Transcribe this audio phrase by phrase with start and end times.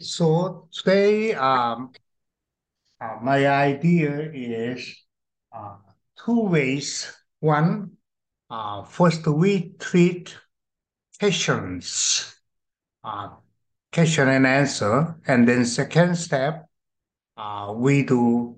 [0.00, 1.90] So today, um,
[3.00, 4.94] uh, my idea is
[5.52, 5.76] uh,
[6.24, 7.12] two ways.
[7.40, 7.96] One,
[8.48, 10.36] uh, first we treat
[11.18, 12.32] questions,
[13.02, 13.30] uh,
[13.92, 16.68] question and answer, and then second step,
[17.36, 18.56] uh, we do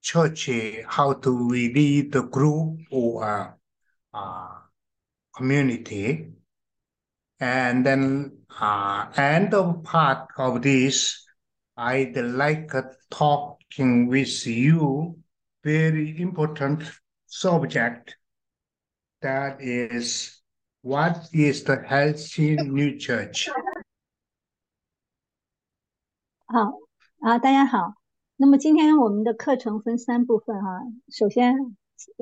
[0.00, 0.48] church,
[0.86, 3.58] how to lead the group or
[4.14, 4.48] uh,
[5.34, 6.37] community.
[7.39, 11.25] And then uh, end of part of this,
[11.75, 12.71] I'd like
[13.09, 15.17] talking with you
[15.63, 16.83] very important
[17.27, 18.15] subject
[19.21, 20.41] that is
[20.81, 23.49] what is the healthy new church?
[26.45, 26.79] 好
[27.19, 27.95] 啊，大家好。
[28.35, 30.81] 那么今天我们的课程分三部分哈。
[31.09, 31.55] 首先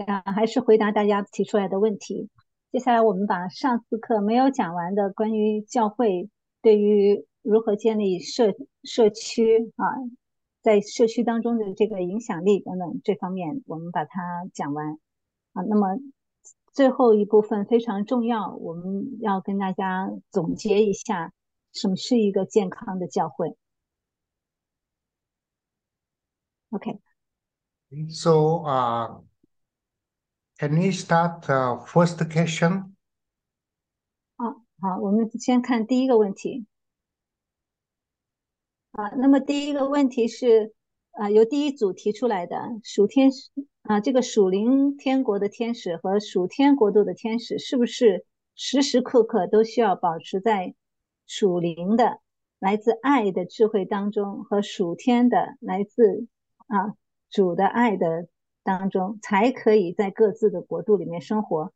[0.08, 2.30] 啊，还是回答大家提出来的问题。
[2.73, 6.29] 接下来我们把上次课没有讲完的关于教会
[6.61, 9.87] 对于如何建立社社区啊，
[10.61, 14.99] 在社区当中的这个影响力等等这方面，我们把它讲完
[15.53, 15.63] 啊。
[15.63, 15.97] 那么
[16.73, 21.33] 最后一部分非常重要，我们要跟大家总结一下，
[21.73, 23.57] 什么是一个健康的教会
[26.71, 27.01] ？OK。
[28.11, 28.33] So,
[28.65, 29.23] uh.
[30.59, 31.43] Can we start
[31.87, 32.95] first question?
[34.37, 36.65] 好，好，我们先看第一个问题。
[38.93, 40.73] 啊，那么第一个问题是，
[41.11, 43.31] 啊，由第一组提出来的，属天
[43.83, 50.75] 啊，这个属灵天国的天使和属天国度的天使，是不是时时刻刻都需要保持在
[51.27, 52.21] 属灵的
[52.59, 56.27] 来自爱的智慧当中，和属天的来自
[56.69, 56.95] 啊
[57.29, 58.29] 主的爱的？
[58.66, 61.74] 当中才可以在各自的国度里面生活。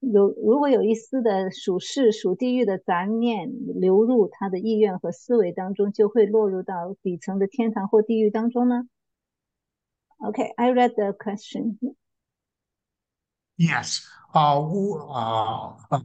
[0.00, 8.88] 有如果有一丝的属世属地狱的杂念流入他的意愿和思维当中，就会落入到底层的天堂或地狱当中呢？
[10.18, 11.78] OK，I read the question.
[13.56, 14.06] Yes.
[14.34, 14.60] Uh,
[15.08, 16.02] uh,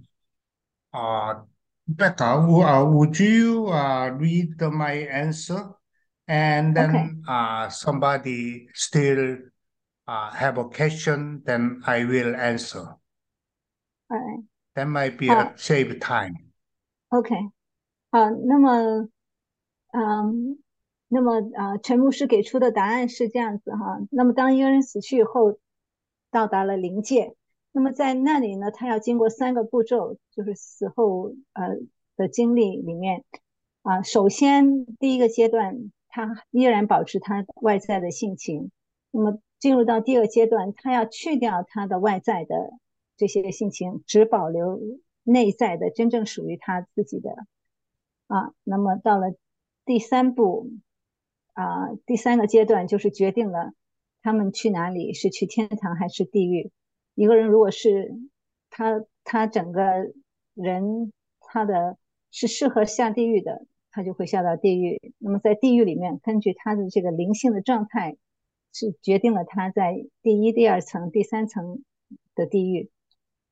[0.94, 1.44] uh,
[1.86, 2.40] Becca,
[2.86, 5.76] would you uh read my answer,
[6.28, 9.38] and then uh somebody still
[10.07, 12.97] uh, have a question, then I will answer.
[14.09, 14.45] All right.
[14.75, 16.35] That might be a save time.
[17.09, 17.35] OK，
[18.11, 19.09] 好，那么，
[19.93, 20.59] 嗯，
[21.09, 23.99] 那么啊，陈牧师给出的答案是这样子哈。
[24.11, 25.59] 那么当一个人死去以后，
[26.31, 27.35] 到达了灵界，
[27.73, 31.79] 那么在那里呢，他要经过三个步骤，就是死后呃
[32.17, 33.25] 的经历里面
[33.83, 38.71] 啊，首先第一个阶段，他依然保持他外在的性情，
[39.11, 39.41] 那么。
[39.59, 42.73] 进入到第二阶段，他要去掉他的外在的
[43.17, 44.79] 这些性情，只保留
[45.23, 47.31] 内在的真正属于他自己的
[48.27, 48.53] 啊。
[48.65, 49.35] 那么到了
[49.87, 50.73] 第三步
[51.55, 53.73] 啊，第三个阶段就是决定了
[54.23, 56.71] 他们去哪里，是去天堂还是地狱。
[57.15, 58.15] 一个人如果是
[58.69, 59.83] 他他整个
[60.53, 61.97] 人他的
[62.31, 65.15] 是适合下地狱的，他就会下到地狱。
[65.17, 68.19] 那么在地狱里面，根据他的这个灵性的状态。
[68.79, 71.83] 是决定了他在第一、第二层、第三层
[72.35, 72.91] 的地狱。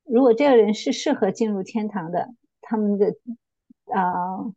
[0.03, 3.17] 如果这个人是适合进入天堂的，他们的
[3.87, 4.53] 啊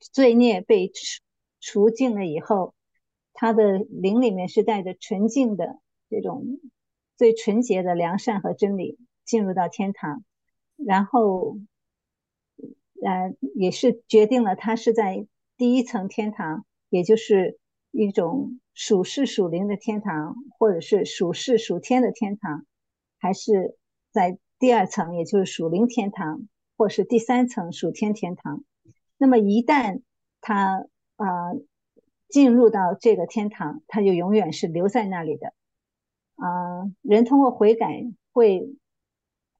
[0.00, 1.20] 罪孽被除
[1.60, 2.72] 除尽了以后，
[3.34, 6.58] 他的灵里面是带着纯净的这种
[7.18, 10.24] 最纯洁的良善和真理进入到天堂，
[10.76, 11.58] 然后
[13.02, 15.26] 呃也是决定了他是在
[15.58, 17.58] 第一层天堂，也就是
[17.90, 18.58] 一种。
[18.74, 22.64] 属世属灵的天堂，或者是属世属天的天堂，
[23.18, 23.76] 还是
[24.10, 28.64] 在第二层，也就是属灵天堂，或是第三层属天天堂。
[29.18, 30.00] 那么一旦
[30.40, 31.26] 他啊
[32.28, 35.52] 进入到这个天堂，他就永远是留在那里的。
[36.36, 38.74] 啊，人通过悔改会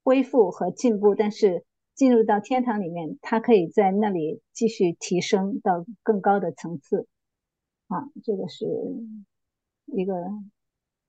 [0.03, 7.07] 恢复和进步，但是进入到天堂里面，他可以在那里继续提升到更高的层次。
[7.93, 8.65] 啊，这个是
[9.87, 10.15] 一个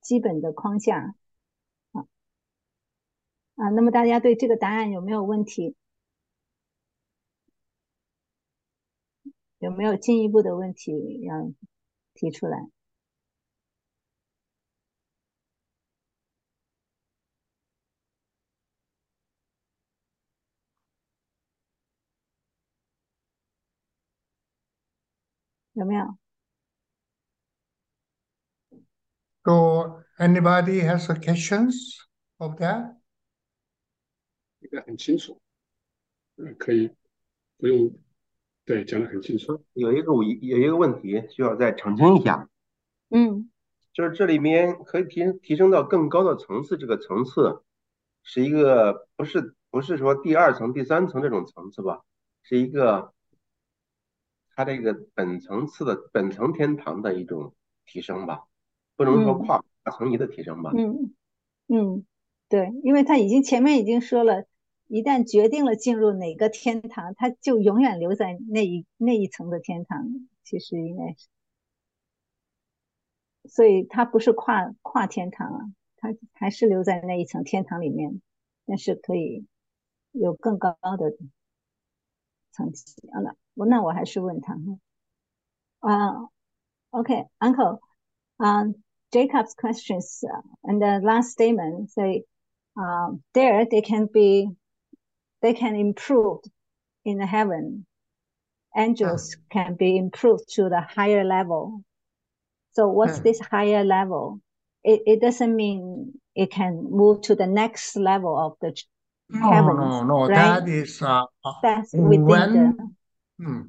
[0.02, 1.16] 基本的框架
[1.94, 2.06] 啊。
[3.56, 5.76] 啊，那么大家对这个答案有没有问题？
[9.60, 11.52] 有没有进一步的问题要
[12.14, 12.68] 提出来？
[25.74, 26.18] 有没有？
[29.44, 32.00] ？So anybody has a questions
[32.38, 32.96] of that?
[34.60, 35.42] 应该很清楚，
[36.38, 36.90] 嗯，可以
[37.58, 37.94] 不用，
[38.66, 39.64] 对，讲的很清楚。
[39.74, 42.48] 有一个有有一个问题需要再澄清一下，
[43.10, 43.50] 嗯
[43.92, 47.62] 就是这里面可以提提升到更高的层次，这个层次
[48.24, 52.02] 是一个不是不是说第二层、第三层这种层次吧，
[52.42, 53.14] 是一个
[54.56, 57.54] 它这个本层次的本层天堂的一种
[57.86, 58.44] 提升吧，
[59.06, 60.72] 不能说嗯跨跨层级的提升吧。
[60.76, 61.14] 嗯
[61.68, 62.06] 嗯，
[62.50, 64.46] 对，因为他已经前面已经说了，
[64.88, 70.28] 一旦决定了进入哪个天堂，他就永远留在那一那一层的天堂。
[70.44, 71.28] 其实应该是，
[73.50, 75.60] 所以他不是跨跨天堂啊，
[75.98, 78.22] 他还是留在那一层天堂里面，
[78.66, 79.48] 但是可以
[80.12, 81.18] 有更高的
[82.52, 83.22] 层级啊。
[83.22, 84.58] 那我那我还是问他
[85.80, 86.30] 啊
[86.92, 87.80] ，OK，Uncle，
[88.36, 88.66] 啊。
[89.14, 92.24] Jacob's questions uh, and the last statement say
[92.82, 94.50] uh, there they can be
[95.42, 96.40] they can improve
[97.06, 97.86] in the heaven
[98.78, 101.84] angels can be improved to the higher level
[102.74, 103.22] so what's Hmm.
[103.22, 104.40] this higher level
[104.84, 108.76] it, it doesn't mean it can move to the next level of the
[109.30, 110.28] No, heavens no, no.
[110.28, 110.34] right?
[110.34, 112.90] That is uh, uh, that's within when the
[113.40, 113.64] Hmm,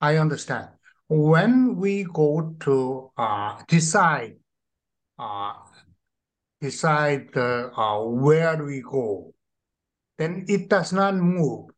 [0.00, 0.68] I understand.
[1.08, 4.36] When we go to uh, decide
[5.18, 5.54] uh,
[6.60, 9.32] decide uh, uh, where we go,
[10.18, 11.70] then it does not move.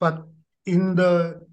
[0.00, 0.26] But
[0.66, 1.46] in the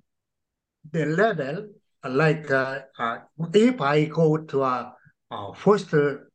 [0.92, 1.69] the level,
[2.04, 3.19] uh, like uh, uh,
[3.54, 4.96] if I go to a,
[5.31, 5.94] uh first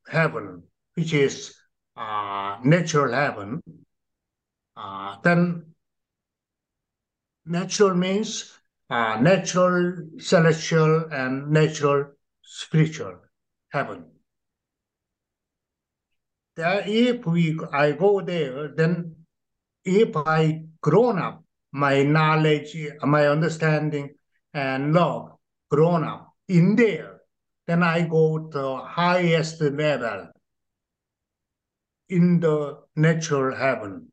[0.09, 0.63] heaven,
[0.95, 1.55] which is
[1.97, 3.63] natural heaven,
[5.25, 5.75] then
[7.45, 8.53] natural means
[8.91, 12.13] natural, celestial, and natural,
[12.43, 13.19] spiritual
[13.71, 14.14] heaven.
[16.57, 19.17] There, if we I go there, then
[19.85, 21.43] if I grown up,
[21.73, 24.11] my knowledge, my understanding,
[24.53, 25.33] and love
[25.69, 27.21] grown up in there,
[27.67, 30.29] then I go to highest level
[32.09, 34.13] in the natural heaven.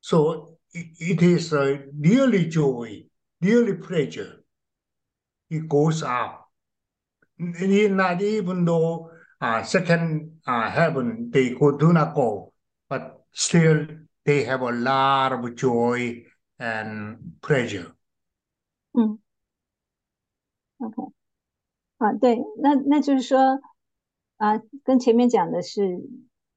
[0.00, 3.04] So it, is a really joy,
[3.40, 4.42] really pleasure.
[5.48, 6.48] It goes up.
[7.38, 12.52] Not even though uh, second uh, heaven they could do not go,
[12.88, 13.86] but still
[14.24, 16.24] they have a lot of joy
[16.58, 17.94] and pleasure.
[18.92, 19.18] 嗯
[20.78, 21.12] OK，
[21.98, 23.60] 啊，对，那那就是说，
[24.38, 26.00] 啊，跟前面讲的是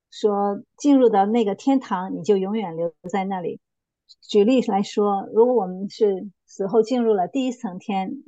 [0.09, 3.59] 说，进入到那个天堂，你就永远留在那里。
[4.21, 8.24] 举例来说，如果我们是死后进入了第一层天，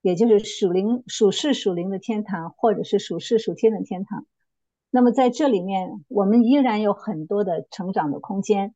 [0.00, 4.26] 也就是属灵、属世、属灵的天堂，或者是属世、属天的天堂，
[4.90, 8.74] 那么在这里面，我们依然有很多的成长的空间。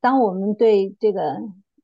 [0.00, 1.36] 当我们对这个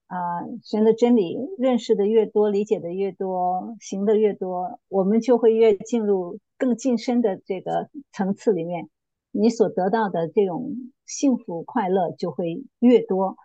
[0.06, 0.18] 啊、
[0.62, 8.90] 神的真理认识的越多，理解的越多，行的越多，我们就会越进入更晋升的这个层次里面，
[9.30, 13.36] 你所得到的这种幸福快乐就会越多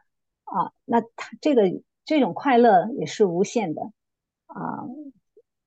[0.43, 0.73] 啊。
[0.83, 3.81] 那它这个这种快乐也是无限的
[4.47, 4.83] 啊，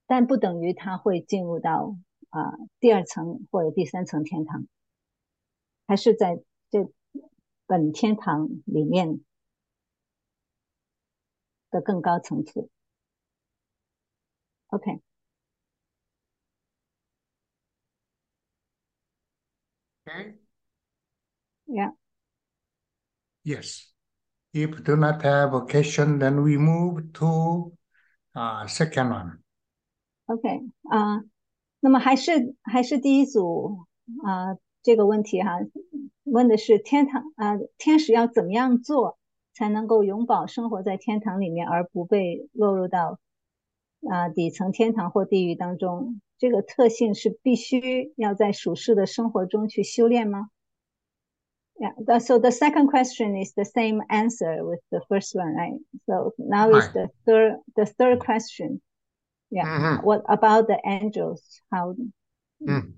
[0.06, 1.97] 但不等于它会进入到
[2.30, 4.67] 啊第二层或者第三层天堂，
[5.88, 6.91] 还是在这
[7.65, 9.24] 本天堂里面
[11.70, 12.70] 的更高层次。
[14.67, 15.01] OK，
[20.08, 20.36] Okay.
[21.67, 21.91] yeah.
[23.44, 23.91] Yes.
[24.53, 27.74] If do not have a question, then we move to
[28.36, 29.39] uh, second one.
[30.27, 31.24] OK 啊、
[31.79, 33.86] 那么还是还是第一组
[34.24, 35.60] 啊、这个问题哈，
[36.24, 39.17] 问的是天堂啊、天使要怎么样做
[39.53, 43.20] 才能够永保生活在天堂里面，而不被落入到
[44.10, 46.22] 啊、底层天堂或地狱当中？
[46.38, 50.50] 这个特性是必须要在属世的生活中去修炼吗？
[51.77, 55.79] Yeah, the- so the second question is the same answer with the first one, right?
[56.05, 56.94] So now is Right.
[56.94, 58.82] the third the third question.
[59.50, 59.66] Yeah.
[59.66, 60.04] Mhm.
[60.04, 61.42] What about the angels?
[61.71, 61.95] How?
[62.61, 62.95] Mm.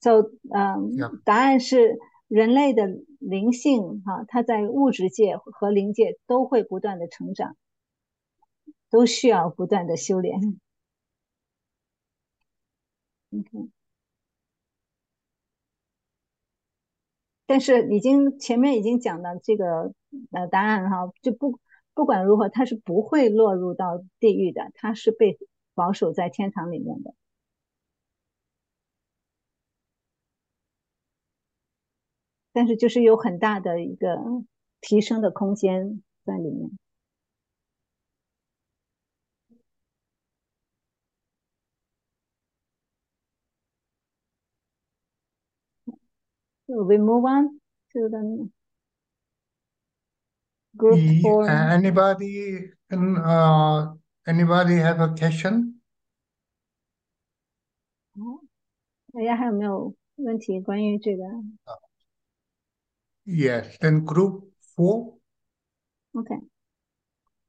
[0.00, 1.98] So, 嗯答案是
[2.28, 2.86] 人类的
[3.18, 7.56] 灵性哈、它在物质界和灵界都会不断的成长，
[8.90, 10.60] 都需要不断的修炼。
[13.32, 13.70] OK，
[17.46, 19.92] 但是已经前面已经讲了这个
[20.32, 21.58] 呃答案哈，就不
[21.94, 25.38] 不管如何，它是不会落入到地狱的，它是被
[25.74, 27.14] 保守在天堂里面的。
[32.52, 34.18] 但是就是有很大的一个
[34.80, 36.70] 提升的空间在里面。
[46.66, 47.60] So we move on
[47.92, 48.48] to the
[50.82, 51.46] group E- four.
[51.46, 53.94] uh, Anybody, can, uh,
[54.26, 55.78] anybody have a question?
[59.12, 61.22] 大家还有没有问题关于这个
[63.24, 66.34] Yes, then group four.？OK，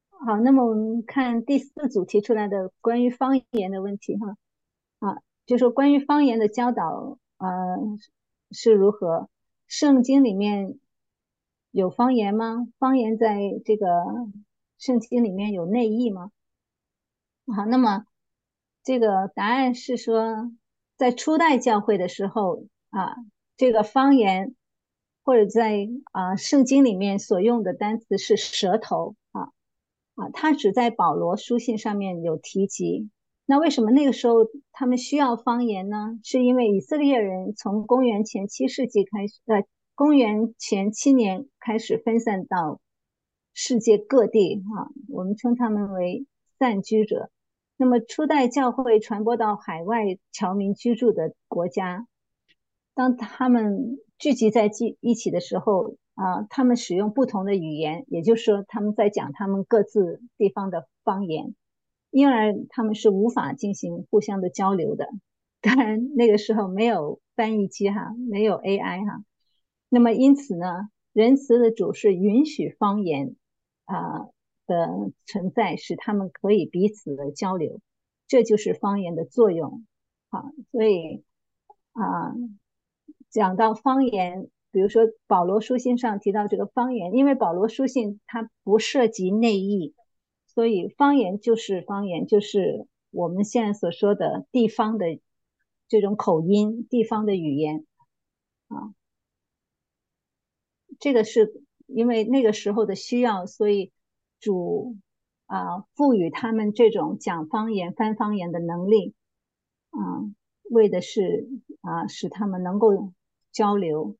[0.09, 4.37] 好，那么我们看第四组提出来的关于方言的问题哈，
[4.99, 7.47] 啊，就说关于方言的教导，呃，
[8.51, 9.29] 是如何？
[9.67, 10.77] 圣经里面
[11.73, 12.67] 有方言吗？
[12.77, 13.87] 方言在这个
[14.77, 16.29] 圣经里面有内意吗？
[17.47, 18.05] 好，那么
[18.83, 20.51] 这个答案是说，
[20.97, 23.15] 在初代教会的时候啊，
[23.57, 24.53] 这个方言
[25.23, 29.49] 或者在啊圣经里面所用的单词是舌头啊
[30.13, 33.09] 啊，它只在保罗书信上面有提及。
[33.47, 36.19] 那为什么那个时候他们需要方言呢？
[36.23, 39.63] 是因为以色列人从公元前七世纪开始，呃，
[39.95, 42.81] 公元前七年开始分散到
[43.53, 46.25] 世界各地啊，我们称他们为
[46.57, 47.29] 散居者。
[47.77, 52.07] 那么初代教会传播到海外侨民居住的国家，
[52.95, 61.53] 当他们聚集在一一起的时候啊，他们使用不同的语言，也就是说他们在讲他们各自地方的方言，
[62.09, 65.07] 因而他们是无法进行互相的交流的。
[65.61, 69.23] 当然那个时候没有翻译机哈，没有 AI 哈，
[69.93, 73.35] 那么因此呢，仁慈的主是允许方言
[73.85, 74.29] 啊。
[74.65, 77.81] 的存在使他们可以彼此的交流，
[78.27, 79.85] 这就是方言的作用。
[80.29, 81.25] 好，所以
[81.91, 82.33] 啊，
[83.29, 89.95] 讲到方言，比如说保罗书信上提到这个方言，因为保罗书信它不涉及内译，
[90.47, 95.19] 所以方言就是方言，就是我们现在所说的地方的
[95.89, 97.85] 这种口音、地方的语言
[98.69, 98.93] 啊。
[100.99, 103.91] 这个是因为那个时候的需要，所以。
[104.39, 104.97] 主
[105.45, 109.15] 啊，赋予他们这种讲方言、翻方言的能力，
[109.91, 109.97] 啊，
[110.69, 111.47] 为的是
[111.79, 113.13] 啊，使他们能够
[113.53, 114.17] 交流。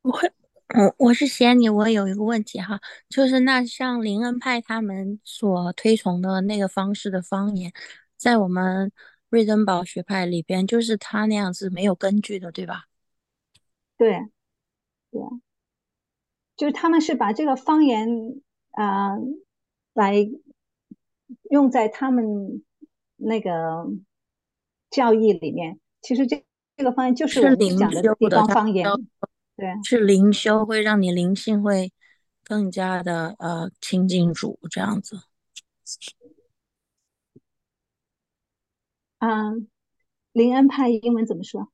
[0.00, 0.12] 我，
[0.74, 7.70] 我我是嫌你，我有一个问题哈，就是那像灵恩派他们所推崇的那个方式的方言，
[8.16, 8.90] 在我们
[9.28, 12.84] 瑞登堡学派里边，就是他那样子没有根据的，对吧？
[13.96, 14.28] 对。
[15.10, 15.22] 对，
[16.54, 18.06] 就是他们是把这个方言
[18.72, 19.16] 啊，
[19.94, 20.16] 来
[21.50, 22.62] 用在他们
[23.16, 23.86] 那个
[24.90, 25.80] 教义里面。
[26.02, 26.44] 其实这
[26.76, 28.86] 这个方言就是我们讲的地方方言，
[29.56, 31.90] 对，是灵修会让你灵性会
[32.44, 35.18] 更加的呃亲近主这样子。
[39.19, 39.53] 啊，
[40.31, 41.71] 灵恩派英文怎么说？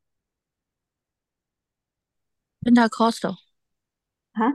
[2.62, 3.38] Pentecostal
[4.34, 4.54] 啊，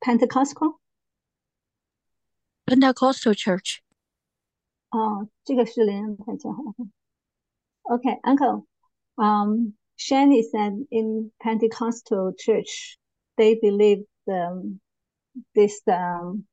[0.00, 0.78] Pentecostal
[2.66, 3.78] Pentecostal Church
[4.90, 6.74] 哦，这个是灵恩派教会。
[7.84, 8.66] Okay, Uncle,
[9.16, 12.98] um, Shani said in Pentecostal church
[13.36, 14.78] they believe the
[15.54, 16.44] this um,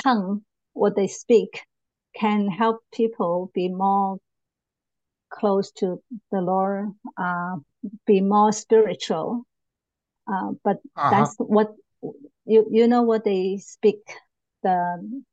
[0.00, 0.44] tongue,
[0.74, 1.64] what they speak,
[2.14, 4.20] can help people be more
[5.33, 7.57] close to the Lord, uh,
[8.05, 9.45] be more spiritual.
[10.31, 11.11] Uh, but Uh-huh.
[11.11, 11.75] that's what
[12.45, 13.99] you you know what they speak
[14.63, 15.23] the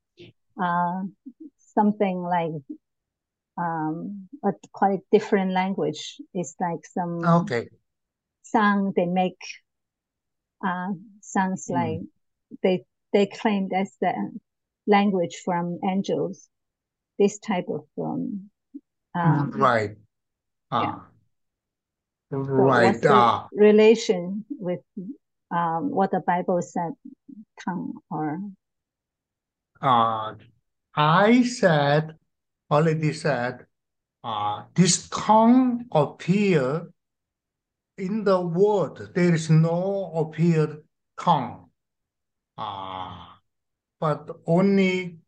[0.63, 1.03] uh,
[1.75, 2.53] something like
[3.59, 6.21] um, a quite different language.
[6.35, 7.69] It's like some Okay.
[8.43, 9.39] sound they make
[10.67, 11.75] uh, sounds Mm.
[11.75, 12.01] like
[12.63, 14.13] they they claim that's the
[14.87, 16.49] language from angels.
[17.19, 18.51] This type of um,
[19.15, 19.97] um, Right.
[20.71, 21.07] Ah.
[22.31, 23.05] so Right.
[23.07, 23.49] Ah.
[23.53, 24.81] relation with
[25.51, 26.93] um, what the Bible said,
[27.65, 28.39] tongue or
[29.83, 30.35] Uh,
[30.95, 32.15] I said,
[32.71, 33.67] already said,
[34.23, 36.93] uh, this tongue appear
[37.97, 39.11] in the world.
[39.15, 40.83] There is no appear
[41.19, 41.71] tongue.
[42.59, 43.25] Uh,
[43.99, 45.19] but only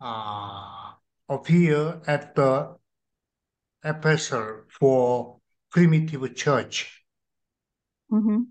[0.00, 0.92] uh,
[1.28, 2.76] appear at the
[3.84, 7.04] epistle for primitive church.
[8.10, 8.46] Mhm.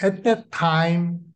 [0.00, 1.34] At that time,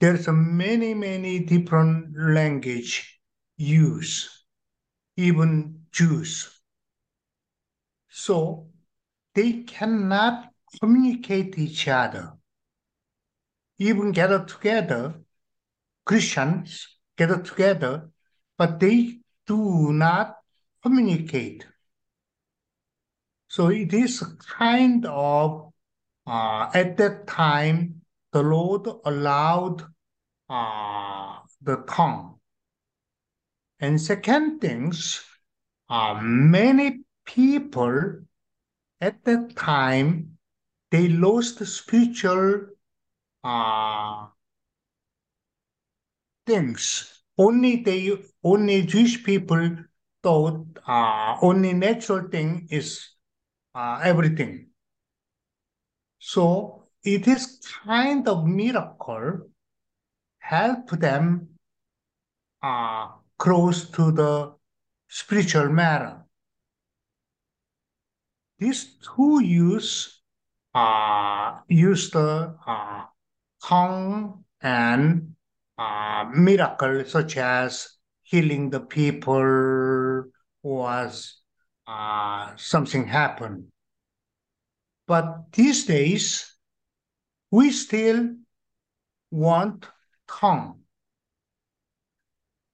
[0.00, 3.20] there's a many, many different language
[3.56, 4.28] used,
[5.16, 6.60] even Jews.
[8.08, 8.68] So
[9.34, 12.34] they cannot communicate each other.
[13.78, 15.20] Even gather together,
[16.04, 18.10] Christians gather together,
[18.56, 20.36] but they do not
[20.82, 21.66] communicate.
[23.56, 24.22] So it is
[24.58, 25.72] kind of,
[26.26, 29.80] uh, at that time, the Lord allowed
[30.50, 32.38] uh, the tongue.
[33.80, 35.24] And second things,
[35.88, 38.26] uh, many people
[39.00, 40.36] at that time,
[40.90, 42.66] they lost spiritual
[43.42, 44.26] uh,
[46.44, 47.22] things.
[47.38, 49.78] Only they, only Jewish people
[50.22, 53.15] thought uh, only natural thing is
[53.76, 54.68] uh, everything.
[56.18, 59.50] So it is kind of miracle
[60.38, 61.48] help them
[62.62, 64.54] uh, close to the
[65.08, 66.24] spiritual matter.
[68.58, 70.22] These two use
[70.74, 73.04] uh, use the uh,
[73.62, 75.34] tongue and
[75.78, 77.88] uh, miracle such as
[78.22, 80.24] healing the people
[80.62, 81.42] was
[81.86, 83.66] uh, something happened.
[85.06, 86.56] But these days,
[87.50, 88.34] we still
[89.30, 89.86] want
[90.28, 90.80] tongue.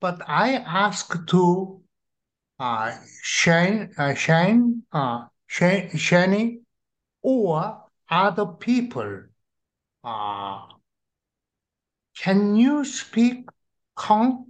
[0.00, 1.82] But I ask to
[2.58, 6.64] uh, Shane, uh, Shane, uh, Shane,
[7.22, 9.24] or other people,
[10.04, 10.66] uh,
[12.16, 13.48] can you speak
[13.98, 14.46] tongue?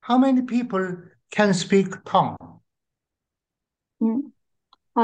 [0.00, 0.96] How many people
[1.29, 2.37] can speak tongue?
[3.99, 4.33] 嗯，
[4.93, 5.03] 好，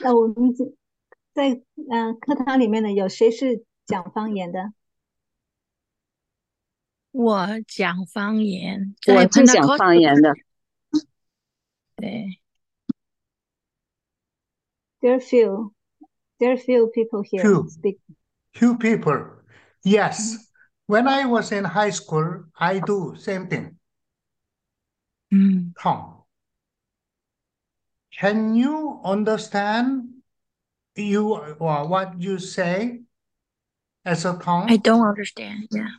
[0.00, 0.64] 那我们在
[1.32, 4.72] 在嗯、呃课堂里面呢，有谁是讲方言的？
[7.12, 10.34] 我讲方言，我在是讲 Pentecostal 方言的，
[11.96, 12.40] 对，
[15.00, 15.72] There are few,
[16.38, 17.68] there are few people here Few.
[17.68, 17.98] speak.
[18.54, 19.42] Few people.
[19.82, 20.48] Yes.
[20.86, 23.75] When I was in high school, I do same thing.
[25.31, 26.23] 嗯，tongue.
[28.17, 30.23] Can you understand
[30.95, 33.01] you or what you say
[34.05, 34.69] as a tongue?
[34.69, 35.67] I don't understand.
[35.71, 35.89] Yeah.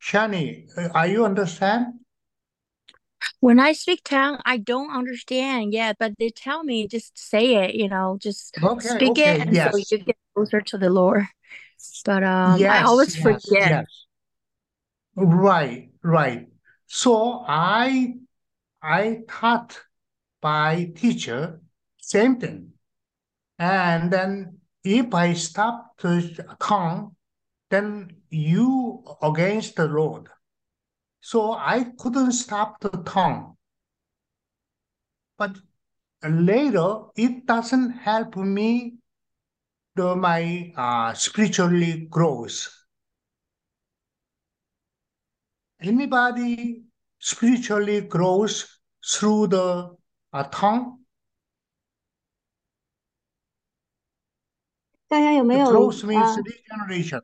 [0.00, 2.00] Shani, uh, are you understand?
[3.40, 7.74] When I speak tongue, I don't understand Yeah, but they tell me just say it,
[7.74, 11.26] you know, just Okay, speak okay, it, and so you get closer to the Lord.
[12.04, 13.70] But um, I always yes, forget.
[13.70, 14.03] yes.
[15.16, 16.48] Right, right.
[16.86, 18.14] So I
[18.82, 19.80] I taught
[20.40, 21.60] by teacher
[21.98, 22.74] same thing.
[23.58, 27.16] And then if I stop the tongue,
[27.70, 30.28] then you against the Lord.
[31.20, 33.56] So I couldn't stop the tongue.
[35.36, 35.58] But
[36.24, 38.98] later it doesn't help me
[39.96, 42.83] the my uh, spiritually grows.
[45.86, 46.84] Anybody
[47.18, 49.98] spiritually grows through the
[50.32, 51.00] uh, tongue?
[55.06, 57.22] 大家有没有 growth 啊、means regeneration.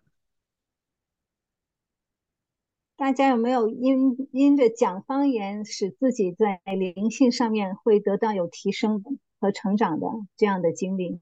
[2.96, 9.02] 大家有没有因因着讲方言，使自己在灵性上面会得到有提升
[9.40, 11.18] 和成长的这样的经历？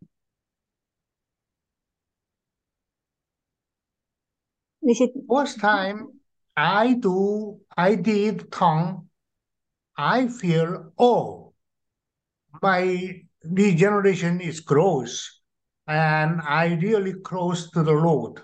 [4.80, 6.17] 那些 First time
[6.58, 9.06] I do, I did tongue,
[9.96, 11.54] I feel, oh,
[12.60, 15.40] my regeneration is gross,
[15.86, 18.40] and I really close to the Lord.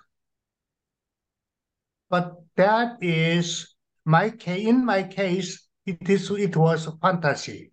[2.08, 3.74] But that is
[4.04, 4.68] my case.
[4.68, 7.72] In my case, it is it was fantasy.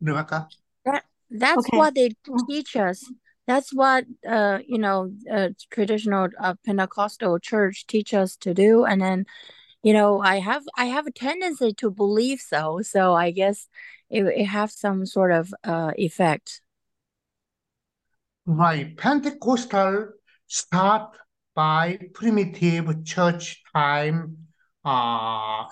[0.00, 0.48] Rebecca?
[0.84, 1.78] That that's Okay.
[1.78, 2.46] what they Mm.
[2.48, 3.04] teach us.
[3.46, 9.00] That's what uh you know uh, traditional uh, Pentecostal church teach us to do, and
[9.00, 9.26] then
[9.82, 12.80] you know I have I have a tendency to believe so.
[12.82, 13.68] So I guess
[14.10, 16.60] it it have some sort of uh effect.
[18.46, 18.96] Right.
[18.96, 20.12] Pentecostal
[20.46, 21.16] start
[21.54, 24.46] by primitive church time
[24.84, 25.64] uh,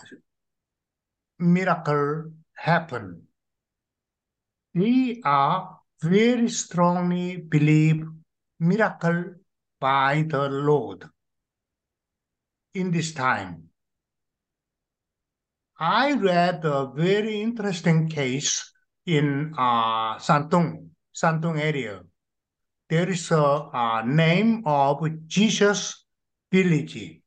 [1.38, 3.28] miracle happen.
[4.74, 8.04] We are very strongly believe
[8.60, 9.34] miracle
[9.80, 11.04] by the Lord
[12.74, 13.68] in this time.
[15.78, 18.72] I read a very interesting case
[19.06, 22.00] in uh, Santung, Santung area.
[22.88, 26.06] There is a, uh name of Jesus
[26.52, 27.20] Village.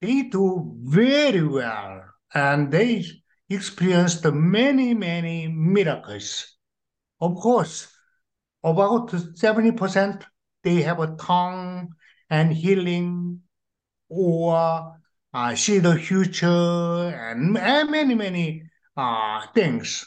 [0.00, 2.02] they do very well
[2.34, 3.04] and they
[3.48, 6.59] experienced many, many miracles.
[7.20, 7.88] Of course,
[8.64, 10.24] about 70%
[10.62, 11.94] they have a tongue
[12.30, 13.40] and healing
[14.08, 14.96] or
[15.34, 18.64] uh, see the future and many, many
[18.96, 20.06] uh, things.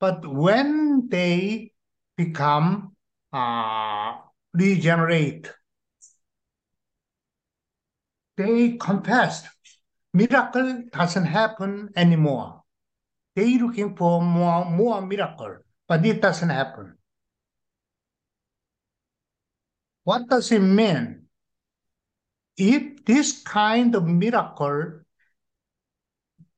[0.00, 1.72] But when they
[2.16, 2.96] become
[3.32, 4.18] uh,
[4.54, 5.50] regenerate,
[8.36, 9.46] they confessed
[10.12, 12.62] miracle doesn't happen anymore.
[13.36, 15.58] They looking for more, more miracle,
[15.90, 16.96] but it doesn't happen.
[20.04, 21.26] What does it mean?
[22.56, 25.00] If this kind of miracle,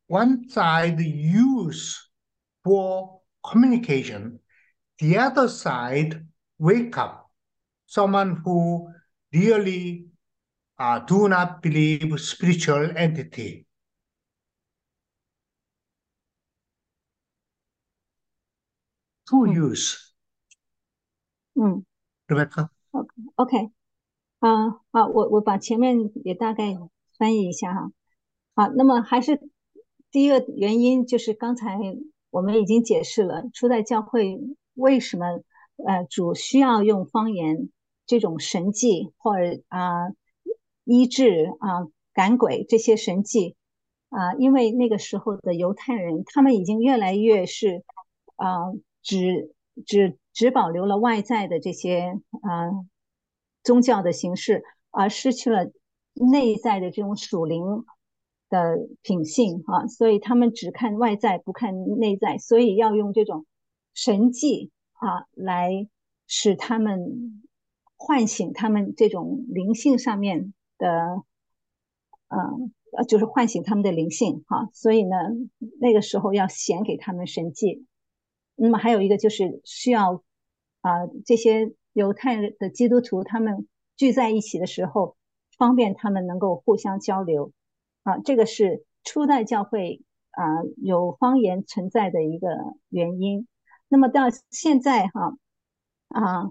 [0.07, 2.11] one side use
[2.63, 4.39] for communication,
[4.99, 6.27] the other side
[6.59, 7.31] wake up.
[7.87, 8.87] Someone who
[9.33, 10.09] really
[10.79, 13.65] uh, do not believe spiritual entity.
[19.27, 20.13] To use.
[21.55, 21.85] 嗯
[22.27, 23.71] Rebecca.，OK，
[24.41, 26.77] 啊，好，我我把前面也大概
[27.19, 27.93] 翻译一下哈。
[28.55, 29.41] 好，那么还是
[30.11, 31.79] 第一个原因就是刚才
[32.31, 34.41] 我们已经解释了初代教会
[34.75, 35.27] 为什么
[35.87, 37.71] 呃主需要用方言
[38.07, 40.09] 这种神迹或者啊、
[40.85, 43.57] 医治啊、赶鬼这些神迹
[44.09, 47.85] 啊、因为那个时候的犹太人他们已经越来越是
[48.37, 49.55] 啊、只
[49.87, 52.71] 只只保留了外在的这些啊、
[53.63, 55.71] 宗教的形式，而失去了
[56.15, 57.85] 内在的这种属灵
[58.49, 63.47] 的品性啊，所以他们只看外在不看内在，所以要用这种
[63.95, 65.89] 神迹啊来
[66.27, 67.43] 使他们
[67.97, 71.23] 唤醒他们这种灵性上面的，
[72.29, 75.17] 嗯、呃，就是唤醒他们的灵性哈、所以呢，
[75.81, 77.87] 那个时候要显给他们神迹。
[78.55, 80.23] 那么还有一个就是需要
[80.81, 85.17] 啊、这些犹太的基督徒他们聚在一起的时候，
[85.57, 87.53] 方便他们能够互相交流
[88.03, 90.45] 啊，这个是初代教会啊、
[90.83, 92.49] 有方言存在的一个
[92.89, 93.47] 原因。
[93.89, 95.37] 那么到现在哈
[96.09, 96.51] 啊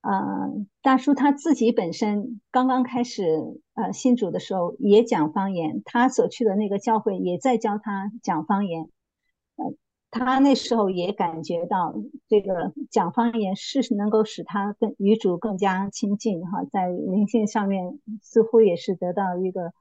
[0.00, 0.48] 啊，
[0.80, 8.88] 大叔他自己本身刚刚开始呃信主的时候也讲方言，他所去的那个教会也在教他讲方言。
[10.14, 11.94] 他那时候也感觉到
[12.28, 19.72] 这个讲方言是能够使他跟女主更加亲近哈，在灵性上面似乎也是得到一个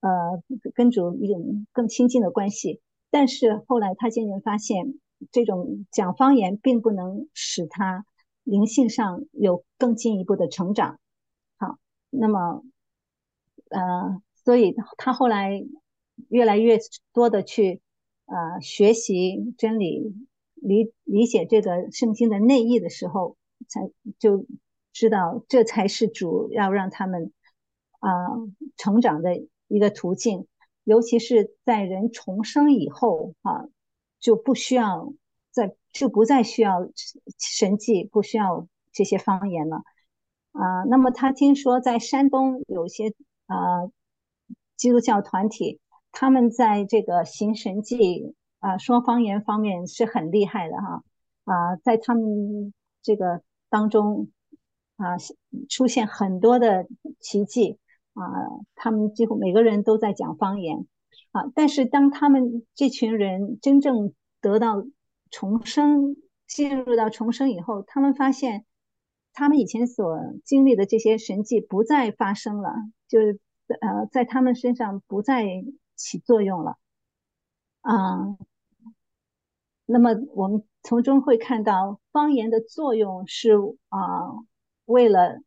[0.00, 0.42] 呃
[0.74, 2.82] 跟主一种更亲近的关系。
[3.10, 5.00] 但是后来他渐渐发现，
[5.32, 8.04] 这种讲方言并不能使他
[8.44, 11.00] 灵性上有更进一步的成长。
[11.56, 11.78] 好，
[12.10, 12.62] 那么
[13.70, 15.64] 呃，所以他后来
[16.28, 16.78] 越来越
[17.14, 17.80] 多的去
[18.28, 20.14] 呃学习真理，
[20.54, 23.36] 理理解这个圣经的内意的时候，
[23.68, 24.46] 才就
[24.92, 27.32] 知道这才是主要让他们
[27.98, 28.10] 啊、
[28.76, 29.36] 成长的
[29.66, 30.46] 一个途径。
[30.84, 33.66] 尤其是在人重生以后啊，
[34.20, 35.12] 就不需要
[35.50, 36.88] 再就不再需要
[37.38, 39.82] 神迹，不需要这些方言了
[40.52, 40.84] 啊。
[40.88, 43.12] 那么他听说在山东有些
[43.46, 43.90] 啊
[44.76, 45.78] 基督教团体，
[46.12, 51.02] 他们在这个行神迹啊说方言方面是很厉害的哈
[51.44, 54.30] 啊，在他们这个当中
[54.96, 55.16] 啊
[55.68, 56.86] 出现很多的
[57.20, 57.78] 奇迹。
[58.14, 58.24] 啊，
[58.74, 60.88] 他们几乎每个人都在讲方言
[61.30, 61.52] 啊。
[61.54, 64.84] 但是当他们这群人真正得到
[65.30, 68.64] 重生，进入到重生以后，他们发现
[69.32, 72.74] 他们以前所经历的这些神迹不再发生了，
[73.06, 75.44] 就是呃，在他们身上不再
[75.98, 76.78] 起作用了
[77.82, 78.38] 啊。
[79.84, 83.52] 那么我们从中会看到方言的作用是
[83.88, 83.98] 啊，
[84.84, 85.40] 为了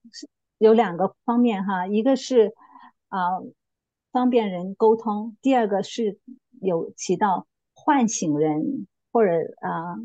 [0.57, 2.53] 有两个方面哈，一个是
[3.09, 3.19] 啊
[4.11, 6.19] 方便人沟通，第二个是
[6.59, 9.97] 有起到唤醒人或者啊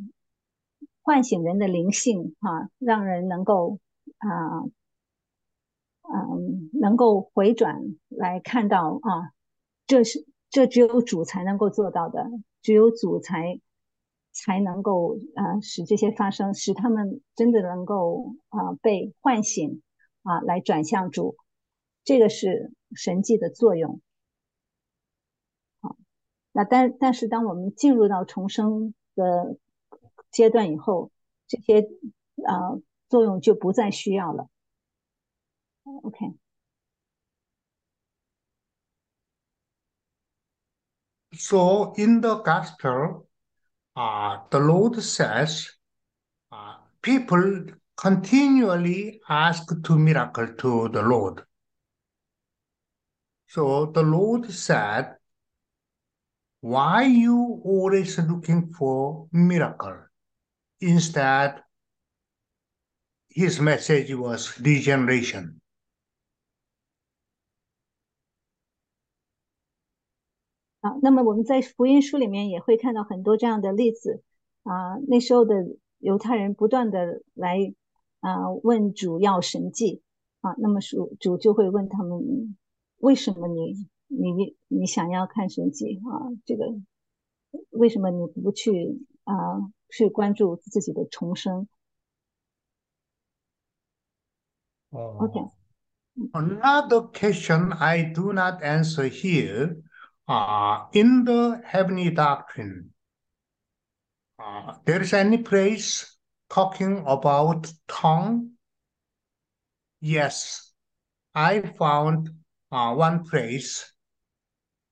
[1.00, 3.78] 唤醒人的灵性哈，让人能够
[4.18, 4.60] 啊
[6.02, 9.32] 嗯能够回转来看到啊，
[9.86, 12.26] 这是这只有主才能够做到的，
[12.62, 13.60] 只有主才
[14.32, 19.82] 才能够啊使这些发生，使他们真的能够啊被唤醒。
[20.28, 21.36] 啊，来转向主，
[22.02, 24.00] 这个是神迹的作用。
[25.80, 25.96] 好，
[26.50, 29.56] 那但但是当我们进入到重生的
[30.32, 31.12] 阶段以后，
[31.46, 31.88] 这些
[32.44, 32.74] 啊
[33.08, 34.48] 作用就不再需要了。
[36.02, 36.34] OK，
[41.38, 43.28] so in the gospel,
[43.94, 45.70] uh, the Lord says,
[46.52, 51.42] uh, people continually ask to miracle to the Lord.
[53.48, 55.14] So the Lord said,
[56.60, 59.98] why you always looking for miracle?
[60.80, 61.62] Instead,
[63.28, 65.60] his message was regeneration.
[70.86, 74.22] 啊，那么我们在福音书里面也会看到很多这样的例子
[74.62, 74.96] 啊。
[75.08, 75.54] 那时候的
[75.98, 77.74] 犹太人不断的来
[78.20, 80.02] 啊问主要神迹
[80.42, 82.56] 啊，那么主主就会问他们，
[82.98, 86.30] 为什么你你你想要看神迹啊？
[86.44, 86.64] 这个
[87.70, 89.34] 为什么你不去啊
[89.90, 91.66] 去关注自己的重生
[94.92, 95.50] ？OK。
[96.32, 99.82] Another question I do not answer here
[100.28, 102.92] uh, in the heavenly doctrine,
[104.38, 106.16] uh, there is any place
[106.50, 108.50] talking about tongue?
[110.00, 110.72] Yes,
[111.34, 112.30] I found
[112.70, 113.92] uh, one phrase,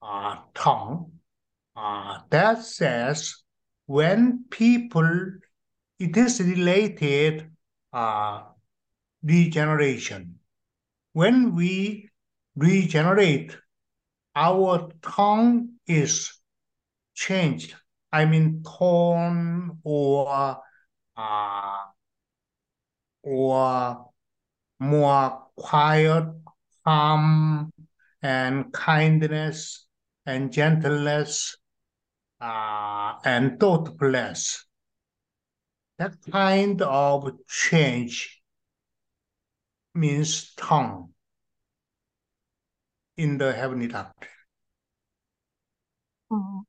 [0.02, 1.12] uh, tongue,
[1.76, 3.34] uh, that says
[3.86, 5.08] when people,
[5.98, 7.50] it is related
[7.92, 8.42] uh,
[9.22, 10.38] regeneration.
[11.12, 12.10] When we
[12.56, 13.56] regenerate,
[14.34, 16.32] our tongue is
[17.14, 17.74] changed.
[18.12, 20.60] I mean, tone or
[21.16, 21.78] uh,
[23.22, 24.10] or
[24.80, 26.26] more quiet,
[26.84, 27.72] calm,
[28.22, 29.86] and kindness
[30.26, 31.56] and gentleness
[32.40, 34.66] uh, and thoughtfulness.
[35.98, 38.40] That kind of change
[39.94, 41.13] means tongue
[43.16, 44.28] in the heavenly doctrine.
[46.28, 46.64] 哦，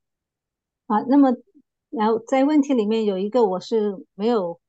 [0.88, 1.34] 啊，那么
[1.89, 4.60] 然后在问题里面有一个我是没有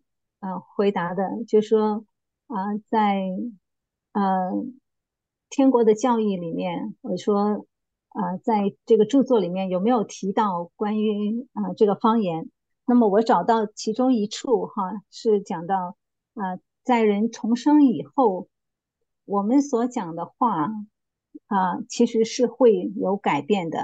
[0.40, 2.06] 呃回答的，就是说
[2.46, 2.56] 啊，
[2.88, 3.20] 在
[4.12, 4.52] 呃
[5.50, 7.66] 天国的教义里面，我说
[8.08, 12.50] 啊，在这个著作里面有没有提到关于啊这个方言？
[12.86, 15.96] 那么我找到其中一处哈，是讲到
[16.34, 18.48] 啊，在人重生以后，
[19.24, 20.70] 我们所讲的话。
[21.48, 23.78] 啊，其实是会有改变的，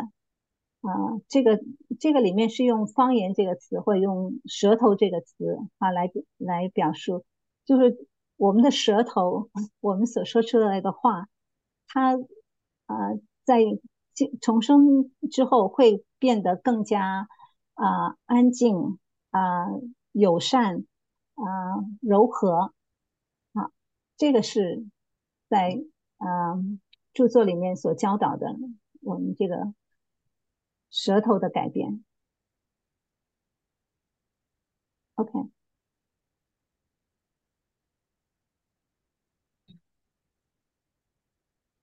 [0.81, 0.91] 啊，
[1.29, 1.61] 这个
[2.01, 7.25] 这个里面是用方言这个词，或者用舌头这个词啊来来表述，
[7.65, 9.49] 就是我们的舌头，
[9.81, 11.29] 我们所说出来的话，
[11.87, 12.17] 它
[12.87, 12.97] 啊
[13.45, 13.61] 在
[14.41, 17.29] 重生之后会变得更加
[17.75, 18.99] 啊安静
[19.31, 19.67] 啊
[20.11, 20.85] 友善
[21.35, 21.45] 啊
[22.01, 22.73] 柔和
[23.53, 23.71] 啊，
[24.17, 24.85] 这个是
[25.49, 25.81] 在
[26.19, 26.81] 嗯。
[27.13, 28.47] 著作里面所教导的，
[29.03, 29.75] 我们这个
[30.91, 32.05] 舌头的改变。
[35.15, 35.51] OK。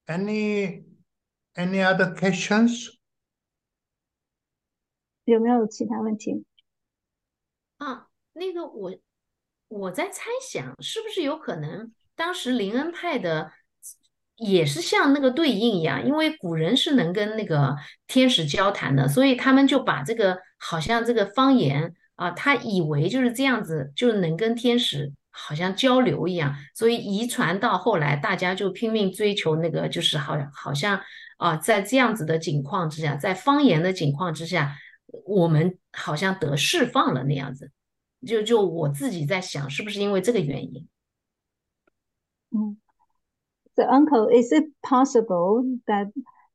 [0.08, 0.86] Any
[1.54, 2.98] any other questions？
[5.26, 6.44] 有没有其他问题？
[7.78, 8.98] 啊，那个我
[9.68, 13.54] 我在猜想，是不是有可能当时林恩派的？
[14.40, 17.76] 也是像那个对应一样，因为古人是能跟那个
[18.08, 31.02] 天使交谈的，所以他们就把这个好像这个方言啊，他以为就是这样子，就能跟天使好像交流一样，所以遗传到后来，大家就拼命追求那个，就是好像好像
[31.38, 34.76] 啊，在这样子的情况之下，在方言的情况之下，
[35.26, 37.72] 我们好像得释放了那样子，
[38.26, 40.88] 就就我自己在想，是不是因为这个原因？
[42.52, 42.78] 嗯。
[43.88, 46.08] Uncle, is it possible that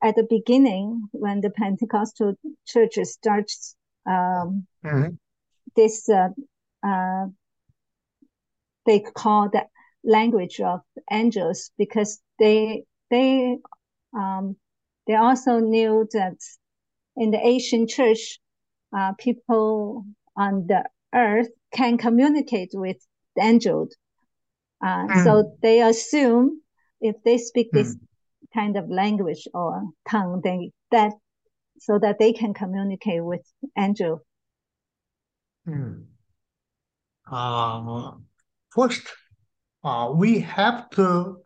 [0.03, 2.35] at the beginning, when the Pentecostal
[2.67, 5.15] church starts um, mm-hmm.
[5.77, 6.29] this, uh,
[6.87, 7.27] uh,
[8.87, 9.65] they call the
[10.05, 13.57] language of angels because they they
[14.15, 14.57] um,
[15.07, 16.37] they also knew that
[17.17, 18.41] in the Asian church,
[18.97, 20.05] uh, people
[20.37, 20.85] on the
[21.15, 22.97] earth can communicate with
[23.41, 23.95] angels.
[24.85, 25.25] Uh, mm.
[25.25, 26.61] So they assume
[27.01, 28.01] if they speak this mm.
[28.53, 31.13] kind of language or tongue, then that
[31.79, 33.43] so that they can communicate with
[33.77, 34.21] angel.
[35.67, 36.05] Mm.
[37.31, 38.13] Uh,
[38.71, 39.09] first,
[39.83, 41.39] uh, we have to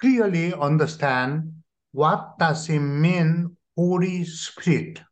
[0.00, 1.52] clearly understand
[1.92, 5.02] what does it mean Holy Spirit.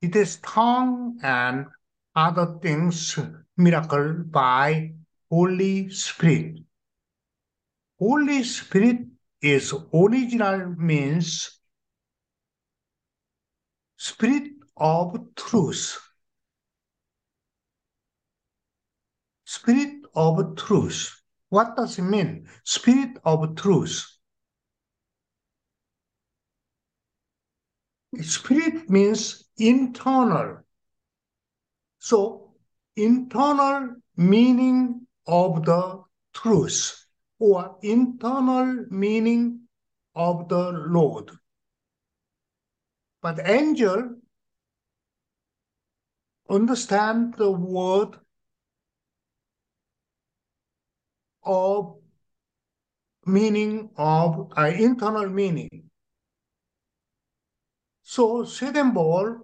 [0.00, 1.66] It is tongue and
[2.14, 3.18] other things
[3.56, 4.92] miracle by
[5.30, 6.58] Holy Spirit.
[8.02, 9.06] Holy Spirit
[9.40, 11.60] is original means
[13.96, 16.00] spirit of truth.
[19.44, 21.14] Spirit of truth.
[21.50, 22.48] What does it mean?
[22.64, 24.04] Spirit of truth.
[28.20, 30.58] Spirit means internal.
[32.00, 32.54] So,
[32.96, 36.02] internal meaning of the
[36.34, 37.01] truth
[37.42, 39.62] or internal meaning
[40.14, 41.32] of the Lord.
[43.20, 44.14] But angel
[46.48, 48.14] understand the word
[51.42, 51.96] of
[53.26, 55.90] meaning of uh, internal meaning.
[58.02, 59.40] So Swedenborg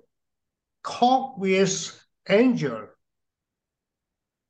[0.87, 2.88] talk with angel.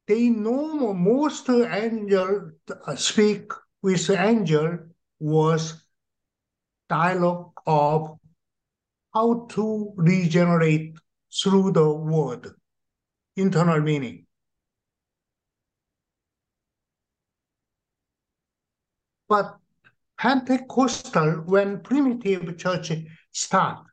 [0.08, 2.52] They know most angel
[2.86, 4.78] uh, speak with angel
[5.20, 5.84] was
[6.88, 8.18] dialogue of
[9.12, 10.96] how to regenerate
[11.30, 12.54] through the word,
[13.36, 14.24] internal meaning.
[19.28, 19.58] But
[20.16, 22.92] Pentecostal, when primitive church
[23.30, 23.84] start,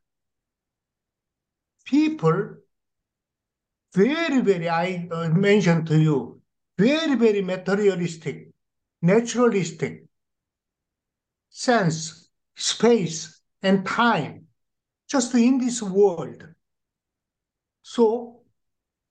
[1.83, 2.55] people
[3.95, 6.41] very, very, I mentioned to you,
[6.77, 8.49] very, very materialistic,
[9.01, 10.03] naturalistic,
[11.49, 14.47] sense, space, and time,
[15.07, 16.45] just in this world.
[17.83, 18.41] So,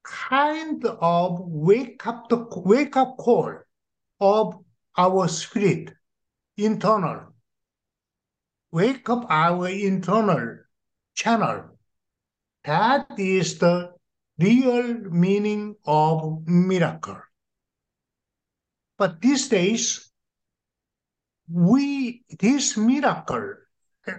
[0.03, 3.57] kind of wake up the wake up call
[4.21, 4.59] of
[4.99, 5.95] our spirit,
[6.59, 7.35] internal.
[8.71, 10.59] Wake up our internal
[11.15, 11.79] channel.
[12.65, 13.94] That is the
[14.39, 17.21] real meaning of miracle.
[18.99, 20.11] But these days,
[21.51, 23.55] we this miracle,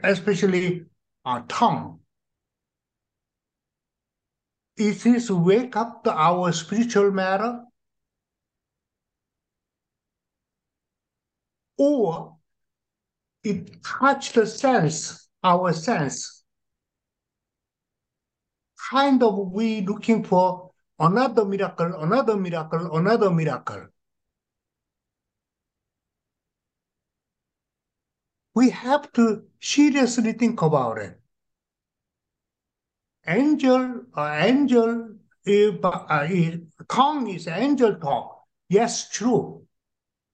[0.04, 0.86] especially
[1.24, 2.00] our tongue,
[4.78, 7.64] is this wake up to our spiritual matter?
[11.78, 12.38] Or
[13.44, 16.35] it touch the sense, our sense.
[18.90, 23.88] Kind of we looking for another miracle, another miracle, another miracle.
[28.56, 31.22] We have to seriously think about it.
[33.28, 38.46] Angel, uh, angel, if, uh, if tongue is angel talk.
[38.70, 39.68] Yes, true.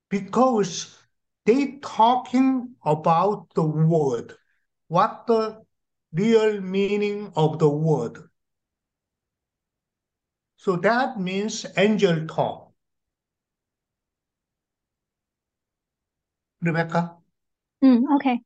[0.10, 0.98] Because
[1.46, 4.36] they talking about the word,
[4.90, 5.64] what the
[6.14, 8.30] real meaning of the word.
[10.61, 12.72] So that means angel talk.
[16.61, 17.16] Rebecca?
[17.85, 18.40] Mm, okay.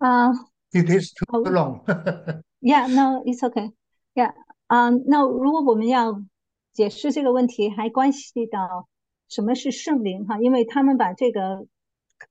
[0.00, 0.34] Uh,
[0.72, 1.84] it is too oh, long.
[2.60, 3.70] yeah, no, it's okay.
[4.14, 4.32] Yeah.
[4.66, 6.22] 啊、uh,，那如果我们要
[6.72, 8.88] 解释这个问题，还关系到
[9.28, 11.66] 什么是圣灵哈，因为他们把这个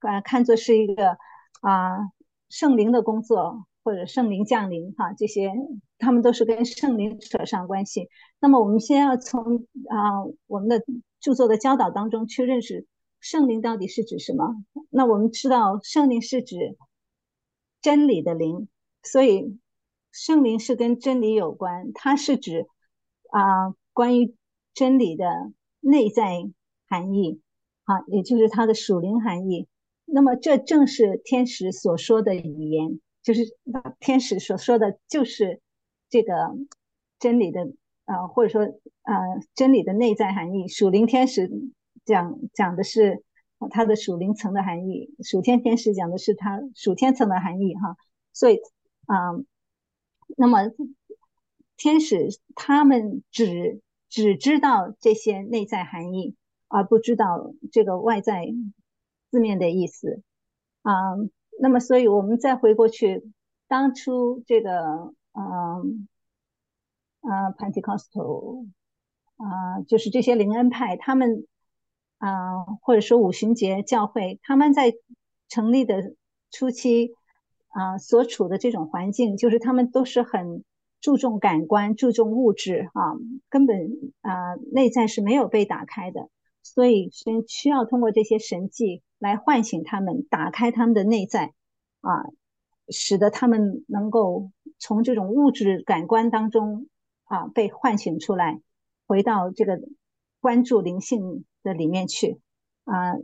[0.00, 1.18] 呃看作是一个
[1.62, 2.12] 啊、呃、
[2.48, 5.51] 圣灵的工作 或者圣灵降临哈，这些
[5.99, 8.07] 他们都是跟圣灵扯上关系。
[8.39, 10.83] 那么我们先要从啊、我们的
[11.19, 12.85] 著作的教导当中去认识
[13.19, 14.55] 圣灵到底是指什么。
[14.89, 16.77] 那我们知道圣灵是指
[17.81, 18.67] 真理的灵，
[19.03, 19.59] 所以
[20.11, 22.67] 圣灵是跟真理有关，它是指
[23.31, 24.35] 啊、关于
[24.73, 26.49] 真理的内在
[26.87, 27.41] 含义
[27.83, 29.67] 啊，也就是它的属灵含义。
[30.05, 33.41] 那么这正是天使所说的语言，就是
[33.99, 35.61] 天使所说的就是
[36.09, 36.33] 这个
[37.17, 37.71] 真理的
[38.05, 38.63] 啊、或者说
[39.01, 39.13] 啊、
[39.55, 40.67] 真理的内在含义。
[40.67, 41.49] 属灵天使
[42.05, 43.23] 讲讲的是
[43.71, 47.95] 它的属灵层的含义，属天天使讲的是它属天层的含义哈。
[48.33, 48.59] 所以
[49.07, 49.15] 啊、
[50.37, 50.69] 那么
[51.77, 56.35] 天使他们只只知道这些内在含义，
[56.67, 58.45] 而不知道这个外在。
[59.31, 60.21] 字面的意思
[60.83, 60.93] 啊、
[61.63, 63.23] 那么所以我们再回过去，
[63.69, 66.09] 当初这个嗯
[67.21, 68.67] 啊 Pentecostal
[69.37, 71.47] 啊、呃，就是这些灵恩派，他们
[72.17, 74.93] 啊、呃，或者说五旬节教会，他们在
[75.47, 76.13] 成立的
[76.51, 77.13] 初期
[77.69, 80.65] 啊、所处的这种环境，就是他们都是很
[80.99, 83.15] 注重感官、注重物质啊，
[83.49, 83.89] 根本
[84.19, 86.27] 啊、内在是没有被打开的。
[86.61, 91.53] 所以先需要通过这些神迹来唤醒他们，打开他们的内在，
[92.01, 92.25] 啊，
[92.89, 96.87] 使得他们能够从这种物质感官当中
[97.23, 98.59] 啊被唤醒出来，
[99.07, 99.79] 回到这个
[100.41, 102.41] 关注灵性的里面去，
[102.83, 103.15] 啊，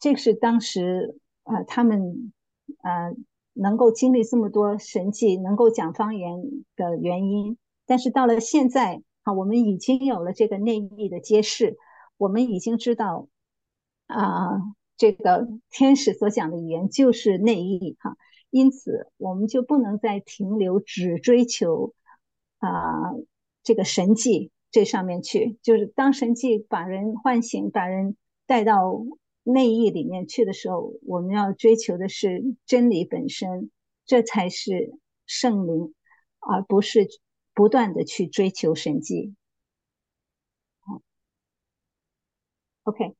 [0.00, 2.32] 这是当时啊他们
[2.78, 3.12] 啊
[3.52, 6.40] 能够经历这么多神迹，能够讲方言
[6.74, 7.58] 的原因。
[7.84, 11.76] 但是到了现在，啊，我们已经有了这个内意的揭示，
[12.16, 13.28] 我们已经知道，
[14.06, 14.71] 啊，
[15.02, 18.16] 这个天使所讲的语言就是内意，哈。
[18.50, 21.92] 因此，我们就不能再停留，只追求
[22.58, 23.10] 啊
[23.64, 25.58] 这个神迹这上面去。
[25.60, 29.02] 就是当神迹把人唤醒，把人带到
[29.42, 33.72] 内意里面去的时候，我们要追求的是真理本身，
[34.06, 34.96] 这才是
[35.26, 35.92] 圣灵，
[36.38, 37.08] 而不是
[37.54, 39.34] 不断的去追求神迹。
[42.84, 43.16] OK。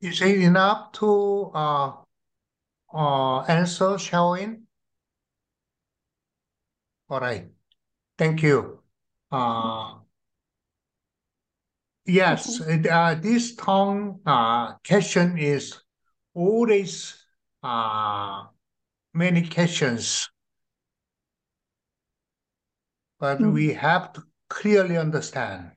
[0.00, 1.92] Is it enough to uh,
[2.94, 4.66] uh, answer, Sharon?
[7.10, 7.48] All right.
[8.16, 8.80] Thank you.
[9.32, 9.94] Uh,
[12.06, 15.82] yes, uh, this tongue uh, question is
[16.34, 17.14] always
[17.62, 18.44] uh,
[19.14, 20.28] many questions.
[23.18, 23.52] But Mm.
[23.52, 25.72] we have to clearly understand.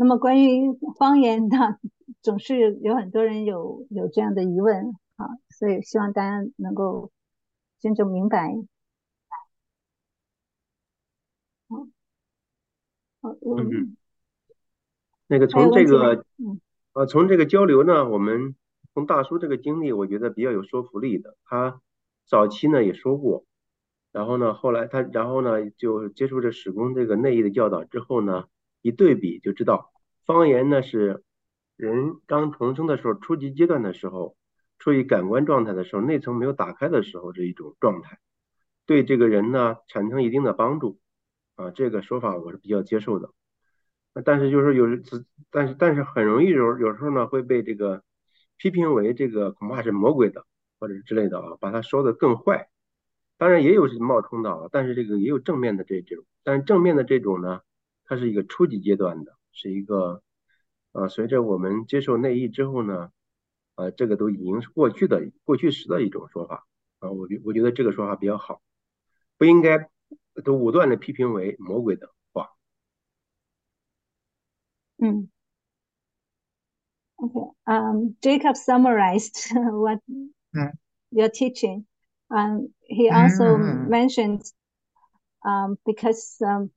[0.00, 1.80] 那么关于方言的，
[2.22, 7.10] 总是有很多人有有这样的疑问啊，所以希望大家能够
[7.80, 8.54] 真正明白。
[11.68, 11.88] 好，
[13.22, 13.96] 嗯嗯，
[15.26, 16.24] 那个从这个？
[16.36, 16.60] 嗯
[16.92, 18.54] 呃，从这个交流呢，我们
[18.94, 21.36] 从大叔这个经历，我觉得比较有说服力的。
[21.44, 21.80] 他
[22.24, 23.44] 早期呢也说过，
[24.12, 28.46] 然后呢，后来他，然后呢就接触这史工这个内衣的教导之后呢，
[28.88, 29.92] 一对比就知道，
[30.26, 31.22] 方言呢是
[31.76, 34.36] 人刚重生的时候，初级阶段的时候，
[34.78, 38.18] 处于感官状态的时候，内层没有打开的时候这一种状态，
[38.86, 40.98] 对这个人呢产生一定的帮助。
[41.56, 43.30] 啊，这个说法我是比较接受的。
[44.24, 48.02] 但是就是有时，但是但是很容易有有时候呢会被这个
[48.56, 50.44] 批评为这个恐怕是魔鬼的
[50.78, 52.68] 或者之类的啊，把它说的更坏。
[53.36, 57.60] 当然也有是冒充的啊，但是这个也有正面的这这种，但是正面的这种呢，
[58.08, 60.22] 它是一个初级阶段的，是一个
[60.92, 63.12] 呃，随着我们接受内衣之后呢，
[63.76, 66.66] 呃，这个都已经是过去的过去时的一种说法
[67.00, 68.62] 啊，我觉我觉得这个说法比较好，
[69.36, 69.90] 不应该
[70.42, 72.50] 都武断的批评为魔鬼的话。
[74.96, 75.28] 嗯
[77.16, 80.00] ，OK，um, Jacob summarized what
[80.54, 80.72] Mm.
[81.10, 81.84] you're teaching.
[82.30, 83.88] Um, he also Mm.
[83.88, 84.50] mentioned
[85.44, 86.70] um, because um,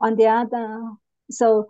[0.00, 0.82] on the other,
[1.30, 1.68] so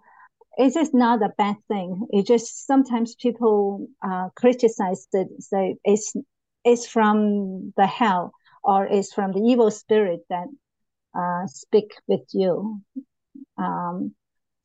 [0.58, 2.06] it is not a bad thing.
[2.10, 6.14] It just sometimes people uh, criticize it, say it's
[6.64, 8.32] it's from the hell
[8.64, 10.48] or it's from the evil spirit that
[11.14, 12.80] uh, speak with you.
[13.56, 14.14] Um,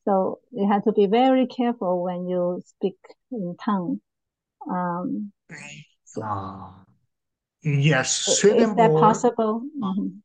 [0.05, 2.97] so you have to be very careful when you speak
[3.31, 4.01] in tongue.
[4.69, 5.31] Um,
[6.21, 6.71] Uh,
[7.61, 9.61] yes, i- is that possible?
[9.79, 10.21] Mhm.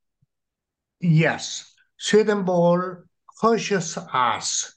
[1.01, 3.06] Yes, Swedenborg
[3.41, 4.75] cautions us.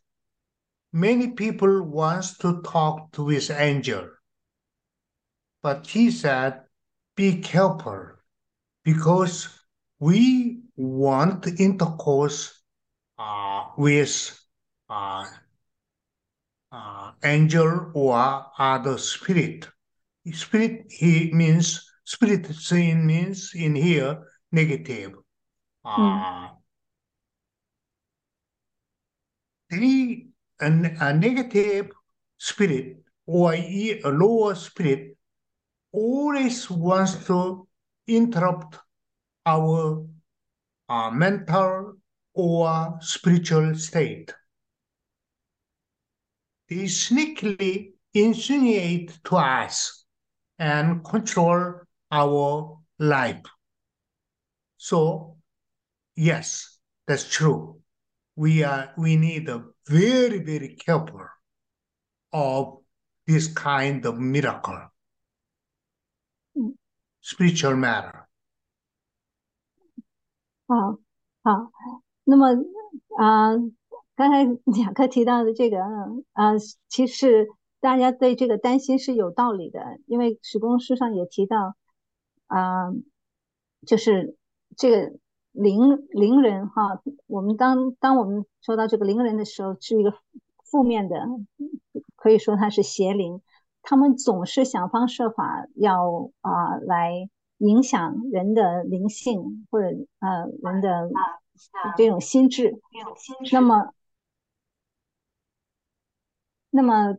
[0.92, 4.10] Many people wants to talk to his angel,
[5.62, 6.64] but he said,
[7.16, 8.12] "Be careful,
[8.84, 9.50] because
[10.00, 12.60] we want intercourse
[13.18, 14.40] uh, with
[14.90, 15.26] uh,
[16.72, 19.68] uh, angel or other spirit.
[20.32, 25.14] Spirit he means spirit sin means in here negative.
[25.84, 26.50] Uh,
[29.70, 30.28] the
[30.60, 31.92] a, negative
[32.38, 35.18] spirit or a lower spirit
[35.92, 37.68] always wants to
[38.08, 38.78] interrupt
[39.46, 40.06] our
[40.90, 41.98] uh, mental
[42.34, 44.34] or spiritual state.
[46.68, 50.06] They sneakily insinuate to us
[50.58, 53.46] and control our life.
[54.78, 55.38] So,
[56.16, 57.79] yes, that's true
[58.39, 61.27] We are we need a very very careful
[62.31, 62.83] of
[63.27, 64.91] this kind of miracle,
[66.55, 66.75] Mm.
[67.21, 68.27] spiritual matter.
[70.67, 70.99] 好，
[71.43, 71.73] 好，
[72.25, 72.49] 那么
[73.17, 73.55] 啊、
[74.17, 74.43] 刚才
[74.81, 75.79] 雅克提到的这个，
[76.33, 76.53] 啊、
[76.89, 77.49] 其实
[77.81, 81.77] 大家对这个担心是有道理的，因为史公书上也提到，
[82.47, 82.91] 啊、
[83.87, 84.37] 就是
[84.77, 85.19] 这个
[85.52, 90.14] 灵灵人哈，我们当当我们说到这个灵人的时候，是一个
[90.64, 91.26] 负面的，
[92.16, 93.42] 可以说他是邪灵，
[93.82, 99.88] 他们总是想方设法要啊、来影响人的灵性或者
[100.20, 101.10] 呃人的
[101.98, 102.80] 这种心智。
[103.52, 103.94] 那么
[106.70, 107.18] 那么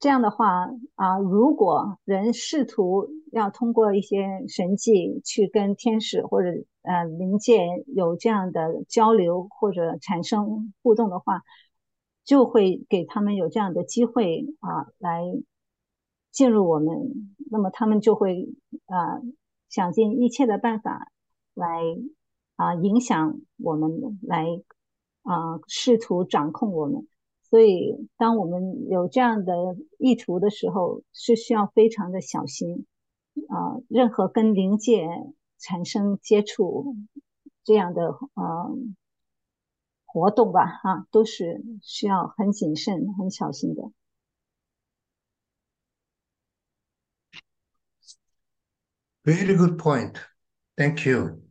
[0.00, 6.48] 这样的话啊，如果人试图要通过一些神迹去跟天使或者
[6.80, 11.42] 呃灵界有这样的交流或者产生互动的话，
[12.24, 15.22] 就会给他们有这样的机会啊来
[16.32, 18.48] 进入我们，那么他们就会
[18.86, 19.20] 啊
[19.68, 21.12] 想尽一切的办法
[21.52, 21.82] 来
[22.56, 24.46] 啊影响我们，来
[25.24, 27.06] 啊试图掌控我们。
[27.50, 29.52] 所以，当我们有这样的
[29.98, 32.86] 意图的时候，是需要非常的小心
[33.48, 33.82] 啊。
[33.88, 35.08] 任何跟灵界
[35.58, 36.94] 产生接触
[37.64, 38.78] 这样的呃
[40.06, 43.90] 活动吧，哈，都是需要很谨慎、很小心的。
[49.24, 50.14] Very good point.
[50.76, 51.49] Thank you.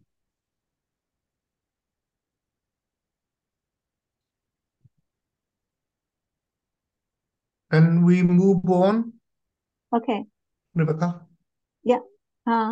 [7.71, 9.13] And we move on.
[9.89, 11.21] OK，Rebecca.
[12.43, 12.71] 啊，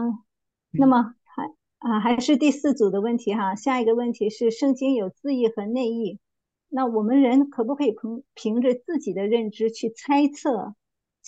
[0.71, 1.43] 那么还
[1.77, 3.53] 啊还是第四组的问题哈。
[3.53, 6.19] 下一个问题是：圣经有字义和内义，
[6.67, 10.73] 那我们人可不可以凭凭着自己的认知去猜测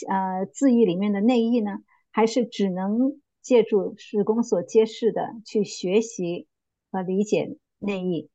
[0.07, 1.77] 呃字义里面的内义呢？
[2.09, 6.47] 还是只能借助史公所揭示的去学习
[6.91, 8.31] 和理解内义？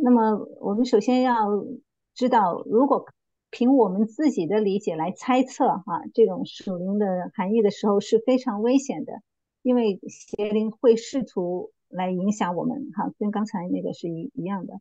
[0.00, 1.34] 那么我们首先要
[2.14, 3.04] 知道，如果
[3.50, 9.22] 凭我们自己的理解来猜测哈，这种属灵的含义的时候是非常危险的，
[9.62, 14.74] 因为邪灵会试图来影响我们哈，跟刚才那个是一一样的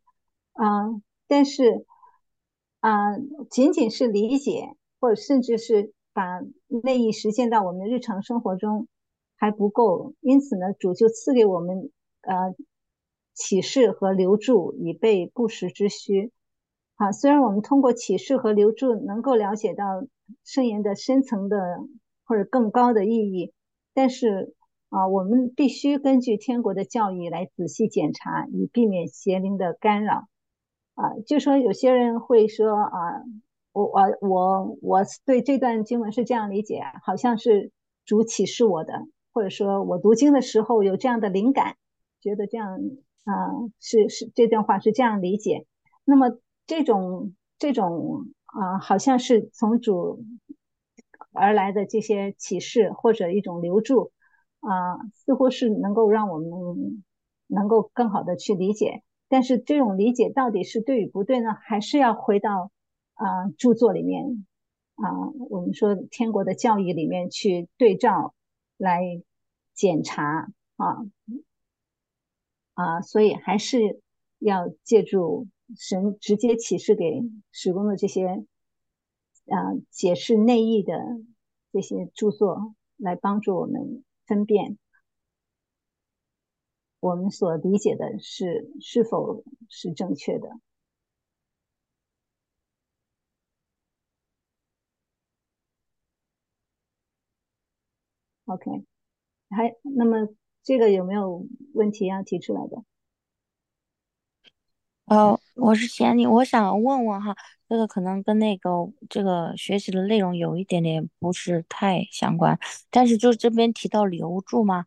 [0.53, 1.01] 啊。
[1.27, 1.85] 但是
[2.79, 3.17] 啊，
[3.49, 8.87] 仅仅是理解或者甚至是把内意实践到我们的日常生活中
[9.35, 11.91] 还不够，因此呢，主就赐给我们
[12.21, 12.53] 呃
[13.33, 16.31] 启示和留住，以备不时之需。
[16.99, 19.85] 好，虽然我们通过启示和留住能够了解到
[20.43, 21.77] 圣言的深层的
[22.25, 23.53] 或者更高的意义，
[23.93, 24.55] 但是
[24.89, 30.27] 啊，我们必须根据天国的教义来仔细检查，以避免邪灵的干扰。
[30.95, 32.89] 啊，就说有些人会说啊，
[33.73, 37.69] 我我我我对这段经文是这样理解，好像是
[38.05, 41.75] 主启示我的，或者说我读经的时候有这样的灵感，
[42.21, 42.79] 觉得这样
[43.25, 45.67] 啊是是这段话是这样理解，
[46.03, 46.39] 那么。
[46.67, 50.23] 这种这种啊，好像是从主
[51.31, 54.11] 而来的这些启示或者一种留住
[54.59, 57.03] 啊，似乎是能够让我们
[57.47, 59.01] 能够更好的去理解。
[59.29, 61.53] 但是这种理解到底是对与不对呢？
[61.61, 62.71] 还是要回到
[63.13, 64.45] 啊著作里面
[64.95, 65.07] 啊，
[65.49, 68.33] 我们说天国的教义里面去对照
[68.77, 69.01] 来
[69.73, 71.05] 检查啊
[72.73, 74.01] 啊，所以还是
[74.39, 75.47] 要借助。
[75.75, 78.27] 神直接启示给史工的这些
[79.47, 80.93] 啊解释内意的
[81.71, 84.77] 这些著作，来帮助我们分辨
[86.99, 90.49] 我们所理解的是是否是正确的。
[98.45, 98.85] OK，
[99.49, 100.29] 还那么
[100.63, 102.83] 这个有没有问题要提出来的？
[105.07, 107.33] 哦，我是贤你，我想问问哈，
[107.69, 108.69] 这个可能跟那个
[109.09, 114.85] 这个学习的内容有一点点不是太相关，但是就这边提到留住嘛，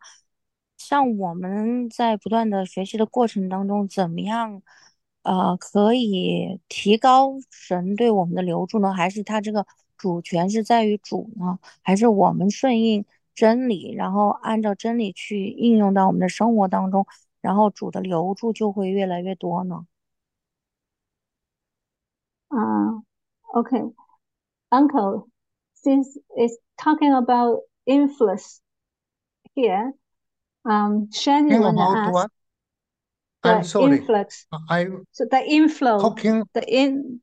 [0.77, 4.61] 像我们在不断的学习的过程当中，怎么样，
[5.23, 8.93] 呃，可以提高神对我们的留住呢？
[8.93, 9.67] 还是他这个
[9.97, 11.59] 主权是在于主呢？
[11.83, 17.07] 还是我们顺应真理，然后按照真理去应用到我们的生活当中，
[17.41, 19.87] 然后主的留住就会越来越多呢
[22.51, 22.99] ？Uh,
[23.61, 23.83] okay.
[24.73, 25.29] Uncle,
[25.75, 28.61] since it's talking about influence
[29.55, 29.93] here,
[30.65, 32.31] um, Shani Talking wanna ask what?
[33.43, 33.97] the I'm sorry.
[33.97, 34.47] influx.
[34.69, 37.21] I So the inflow, talking the in,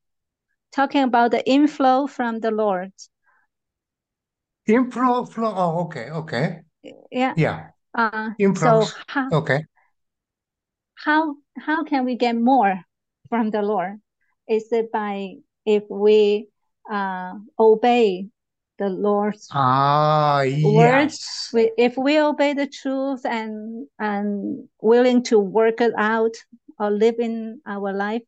[0.71, 2.91] talking about the inflow from the Lord.
[4.67, 5.53] inflow flow.
[5.55, 6.61] Oh, okay, okay.
[7.11, 7.33] Yeah.
[7.37, 7.69] Yeah.
[7.93, 8.93] Uh, so Influx.
[9.07, 9.65] how Okay.
[10.95, 12.81] how how can we get more
[13.29, 13.99] from the Lord?
[14.47, 15.35] Is it by
[15.65, 16.47] if we
[16.89, 18.27] uh, obey
[18.79, 21.13] the Lord's Ah, words?
[21.19, 21.49] yes.
[21.53, 26.35] We, if we obey the truth and and willing to work it out
[26.79, 28.21] or live in our life,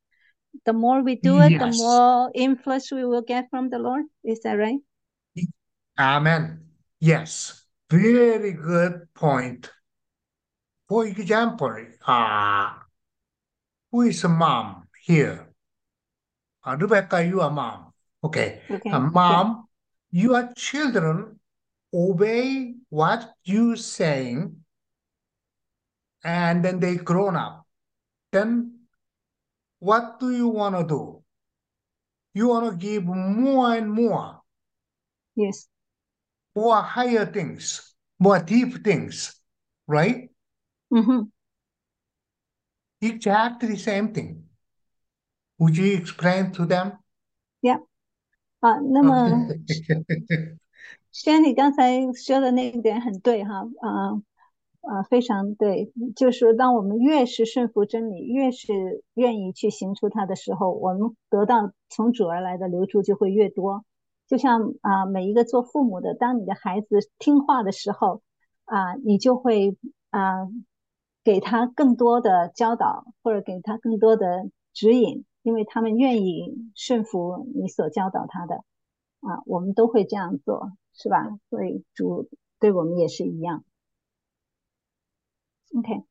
[0.66, 4.06] the more we do it, the more influence we will get from the Lord.
[4.24, 4.80] Is that right?
[5.98, 6.62] Amen.
[7.00, 7.66] Yes.
[7.90, 9.70] Very good point.
[10.88, 11.76] For example,
[12.08, 12.74] uh,
[13.92, 15.49] who is a mom here?
[16.70, 17.92] Uh, Rebecca, you are mom.
[18.24, 18.62] Okay.
[18.70, 18.92] Okay.
[18.92, 19.68] Uh, mom,
[20.12, 21.40] your children
[21.92, 24.56] obey what you saying,
[26.24, 27.66] and then they grown up.
[28.32, 28.86] Then
[29.80, 31.24] what do you want to do?
[32.36, 34.42] You want to give more and more,
[35.36, 35.68] Yes.
[36.56, 39.42] more higher things, more deep things,
[39.88, 40.30] right?
[40.94, 41.34] Mm-hmm.
[43.02, 44.49] Exactly the same thing.
[45.60, 46.98] Would you explain to them?
[48.62, 50.58] 啊，那么 Okay.
[51.12, 54.22] 轩你刚才说的那一点很对哈，啊
[54.82, 63.86] 啊，非常对，就是说，当我们越是顺服真理，越是愿意去行出它的时候，我们得到从主而来的流出就会越多。
[64.28, 68.22] 就像啊，每一个做父母的，当你的孩子听话的时候，
[68.66, 69.78] 啊，你就会
[70.10, 70.48] 啊
[71.24, 78.64] 给他更多的教导，或者给他更多的指引，因为他们愿意顺服你所教导他的。
[79.22, 81.40] 啊，我们都会这样做，是吧？
[81.50, 83.66] 所以主对我们也是一样。
[85.76, 86.06] OK，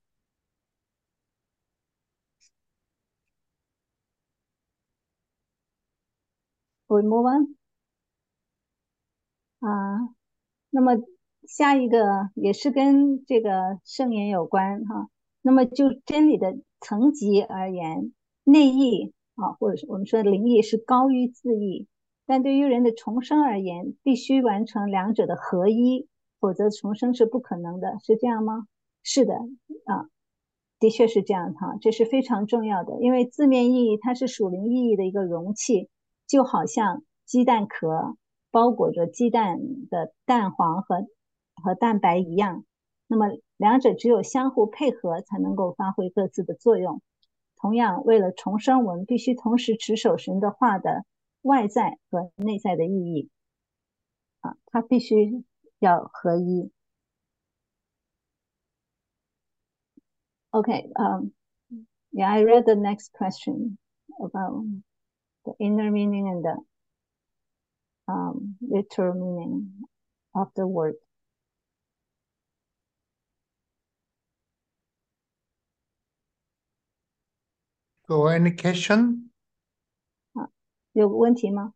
[6.87, 7.57] 我 move on
[9.61, 10.15] 啊，
[10.69, 10.93] 那么
[11.47, 15.09] 下一个也是跟这个圣言有关哈。
[15.41, 18.13] 那么就真理的层级而言，
[18.45, 21.87] 内意啊，或者是我们说灵意是高于字意。
[22.27, 26.07] 但对于人的重生而言，必须完成两者的合一，
[26.41, 28.67] 否则重生是不可能的，是这样吗？
[29.03, 29.35] 是的，
[29.87, 30.11] 啊，
[30.79, 35.89] 的确是这样哈，这是非常重要的，因为字面意义它是属灵意义的一个容器，
[36.27, 38.17] 就好像鸡蛋壳
[38.51, 39.59] 包裹着鸡蛋
[39.89, 41.07] 的蛋黄和
[41.63, 42.65] 和蛋白一样，
[43.07, 47.01] 那么两者只有相互配合才能够发挥各自的作用。
[47.58, 51.06] 同样，为了重生，我们必须同时持守神的话的。
[51.44, 53.30] 外在和内在的意义
[54.40, 55.44] 啊，它必须
[55.78, 56.72] 要合一。
[60.52, 61.32] Okay, um,
[62.12, 63.78] yeah, I read the next question
[64.18, 64.64] about
[65.44, 66.64] the inner meaning and the
[68.08, 69.86] um, literal meaning
[70.32, 70.96] of the word.
[78.08, 79.30] So, any question?
[80.94, 81.74] 有问题吗？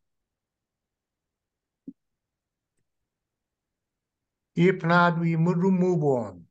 [4.56, 6.46] If not, we move move on.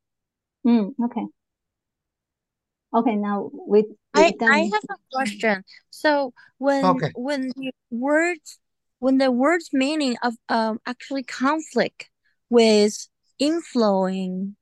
[0.63, 3.85] 嗯，OK。Okay, now we
[4.15, 5.65] I we've done- I have a question.
[5.91, 7.11] So when Okay.
[7.15, 8.59] when the words
[8.99, 12.09] when the words meaning of um actually conflict
[12.49, 14.55] with inflowing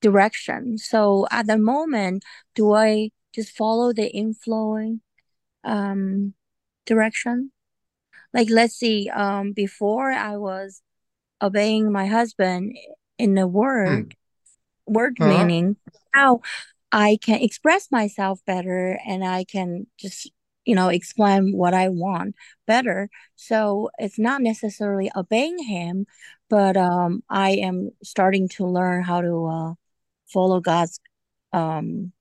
[0.00, 0.78] direction.
[0.78, 2.24] So at the moment,
[2.54, 4.99] do I just follow the inflowing
[5.63, 6.33] um
[6.85, 7.51] direction?
[8.33, 10.81] Like let's see, um before I was
[11.41, 12.77] obeying my husband
[13.17, 14.15] in the word
[14.85, 15.29] word Uh-huh.
[15.29, 15.77] meaning.
[16.15, 16.41] Now
[16.91, 20.31] I can express myself better and I can just,
[20.65, 22.35] you know, explain what I want
[22.67, 23.09] better.
[23.35, 26.05] So it's not necessarily obeying him,
[26.49, 29.73] but um, I am starting to learn how to uh,
[30.27, 30.99] follow God's
[31.51, 32.11] um,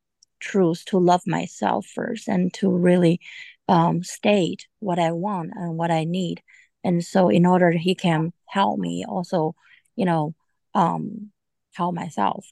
[0.42, 3.20] truth, to love myself first, and to really
[3.68, 6.42] um, state what I want and what I need.
[6.84, 9.54] And so, in order he can help me also,
[9.96, 10.34] you know,
[10.74, 11.32] um,
[11.74, 12.46] help myself.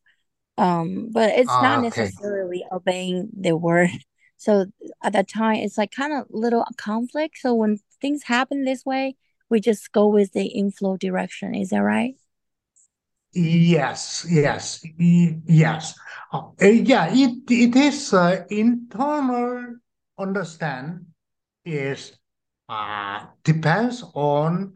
[0.59, 2.11] Um but it's Ah, not okay.
[2.11, 3.91] necessarily obeying the word.
[4.43, 4.67] So
[5.03, 7.37] at that time it's like kind of little conflict.
[7.41, 9.17] So when things happen this way
[9.51, 11.55] we just go with the inflow direction.
[11.55, 12.15] Is that right
[13.33, 15.95] Yes, yes, yes.
[16.33, 19.77] Uh, uh, yeah, it it is uh, internal
[20.19, 21.07] understand
[21.65, 22.19] is
[22.69, 24.75] uh depends on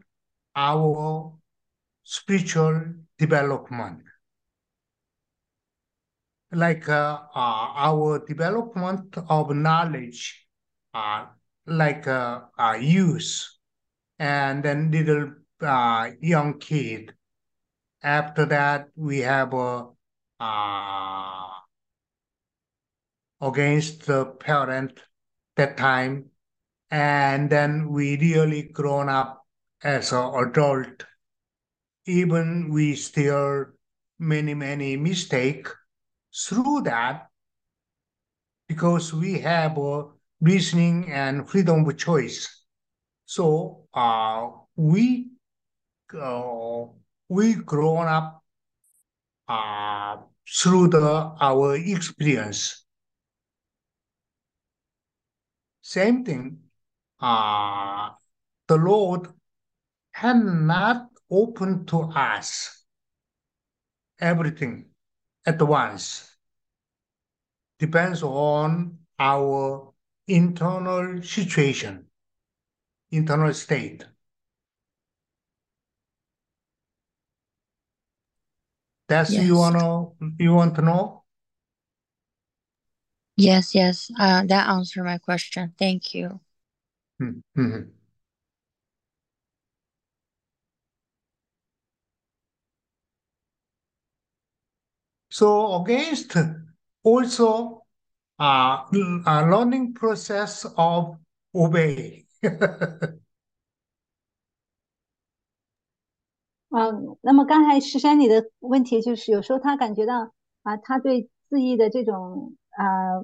[0.55, 1.33] our
[2.03, 2.83] spiritual
[3.19, 4.03] development.
[6.51, 10.47] Like uh, uh, our development of knowledge,
[10.93, 11.27] uh,
[11.67, 12.77] like uh, uh,
[14.19, 17.15] and then little uh, young kid.
[18.05, 19.87] After that, we have a
[20.39, 21.49] uh,
[23.41, 24.99] against the parent
[25.55, 26.29] that time,
[26.91, 29.45] and then we really grown up
[29.83, 31.05] as an adult.
[32.05, 33.65] Even we still
[34.19, 35.67] many many mistake
[36.31, 37.27] through that
[38.67, 40.05] because we have a
[40.41, 42.65] reasoning and freedom of choice.
[43.25, 45.31] So uh, we
[46.13, 46.85] uh,
[47.29, 48.43] we grown up
[49.47, 50.17] uh,
[50.47, 52.85] through the our experience.
[55.81, 56.59] Same thing.
[57.19, 58.09] Uh,
[58.67, 59.27] the Lord
[60.13, 62.83] cannot open to us
[64.19, 64.85] everything
[65.45, 66.35] at once.
[67.79, 69.93] Depends on our
[70.27, 72.05] internal situation,
[73.11, 74.05] internal state.
[79.07, 79.45] That's Yes.
[79.45, 80.07] you wanna
[80.39, 81.23] you want to know?
[83.37, 84.09] Yes, yes.
[84.17, 85.73] Uh, that answered my question.
[85.77, 86.39] Thank you.
[87.19, 87.91] Hmm, mhm.
[95.29, 96.35] So against
[97.03, 97.83] also
[98.39, 98.83] uh,
[99.25, 101.17] a learning process of
[101.53, 102.25] obey.
[106.77, 113.23] 嗯，那么刚才石山你的问题就是，有时候他感觉到啊，他对字义的这种啊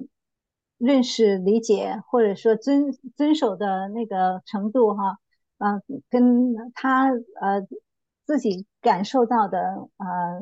[0.78, 5.18] 认识、理解，或者说遵遵守的那个程度哈，
[5.58, 7.66] 啊，跟他呃
[8.24, 9.58] 自己感受到的
[9.98, 10.40] 呃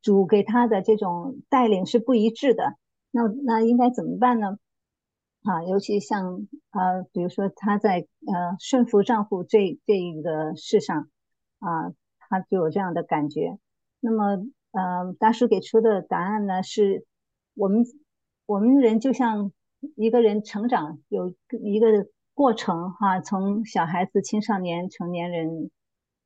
[0.00, 2.76] 主给他的这种带领是不一致的。
[3.10, 4.58] 那那应该怎么办呢？
[5.42, 11.08] 啊，尤其像呃，比如说她在呃顺服丈夫这这一个事上。
[11.60, 13.58] 啊，他就有这样的感觉。
[14.00, 17.04] 那么，呃，大叔给出的答案呢，是
[17.54, 17.84] 我们
[18.46, 19.50] 我们人就像
[19.96, 25.70] 一个人成长有一个过程哈，从小孩子、青少年、成年人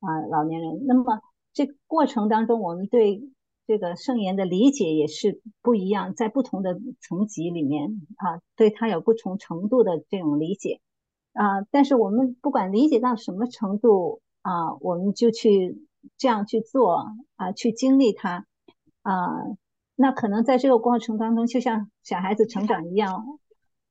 [0.01, 0.85] 啊、老年人。
[0.87, 1.23] 那么
[1.55, 3.23] 这过程当中，我们对
[3.67, 10.81] 这个圣言的理解也是不一样，在不同的层级里面啊，对他有不同程度的这种理解
[11.33, 11.63] 啊。
[11.71, 14.21] 但是我们不管理解到什么程度。
[14.43, 15.87] 啊，我们就去
[16.19, 18.47] 这样去做啊，去经历它
[19.03, 19.29] 啊。
[19.95, 23.25] 那可能在这个过程当中，就像小孩子成长一样，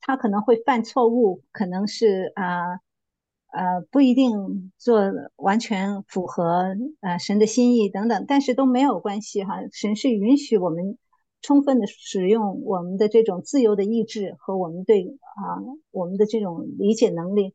[0.02, 2.80] 他可能会犯错误，可能是啊
[3.54, 4.99] 呃不一定做
[5.36, 9.60] 完全符合呃神的心意等等，但是都没有关系哈。
[9.72, 10.97] 神是允许我们
[11.41, 17.54] 充分的使用我们的这种自由的意志和我们对啊我们的这种理解能力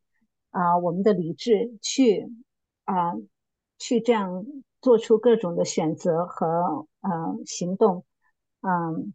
[0.51, 2.33] 啊我们的理智去。
[2.87, 3.15] 啊，
[3.79, 4.47] 去这样
[4.81, 8.05] 做出各种的选择和呃行动，
[8.63, 9.13] 嗯，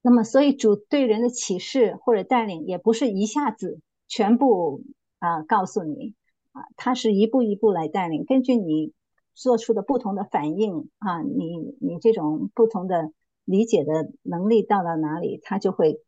[0.00, 4.82] 那么所以主对人的启示或者带领也不是一下子全部
[5.18, 6.14] 啊告诉你
[6.52, 8.92] 啊，他是一步一步来带领，根据你
[9.34, 13.12] 做出的不同的反应啊，你你这种不同的
[13.44, 16.00] 理解的能力到了哪里，他就会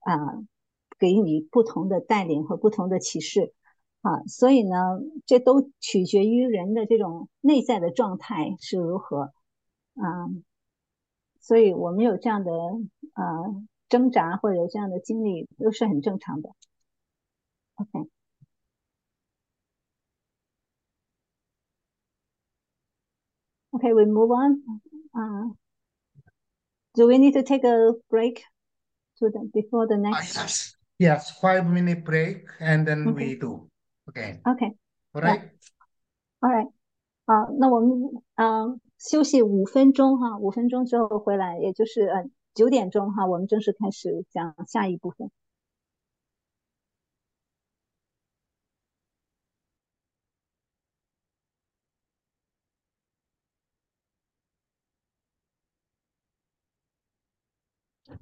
[0.00, 0.16] 啊
[0.98, 3.54] 给你不同的带领和不同的启示。
[4.06, 9.32] 啊，所以呢，这都取决于人的这种内在的状态是如何，
[9.94, 10.30] 啊，
[11.40, 16.50] 所以我们有这样的呃挣扎或者有这样的经历都是很正常的。
[17.74, 18.08] OK。
[23.72, 24.62] Okay, we move on.
[25.12, 25.52] Uh,
[26.94, 28.44] do we need to take a break
[29.18, 30.36] to the before the next?
[30.36, 33.34] Uh, yes, yes, five minute break and then Okay.
[33.34, 33.68] we do.
[34.08, 34.40] Okay.
[34.44, 34.76] Okay.
[35.12, 35.50] All right.
[36.40, 36.70] All right.
[37.26, 45.30] 好，那我们嗯休息五分钟哈，五分钟之后回来，也就是呃九点钟哈，我们正式开始讲下一部分。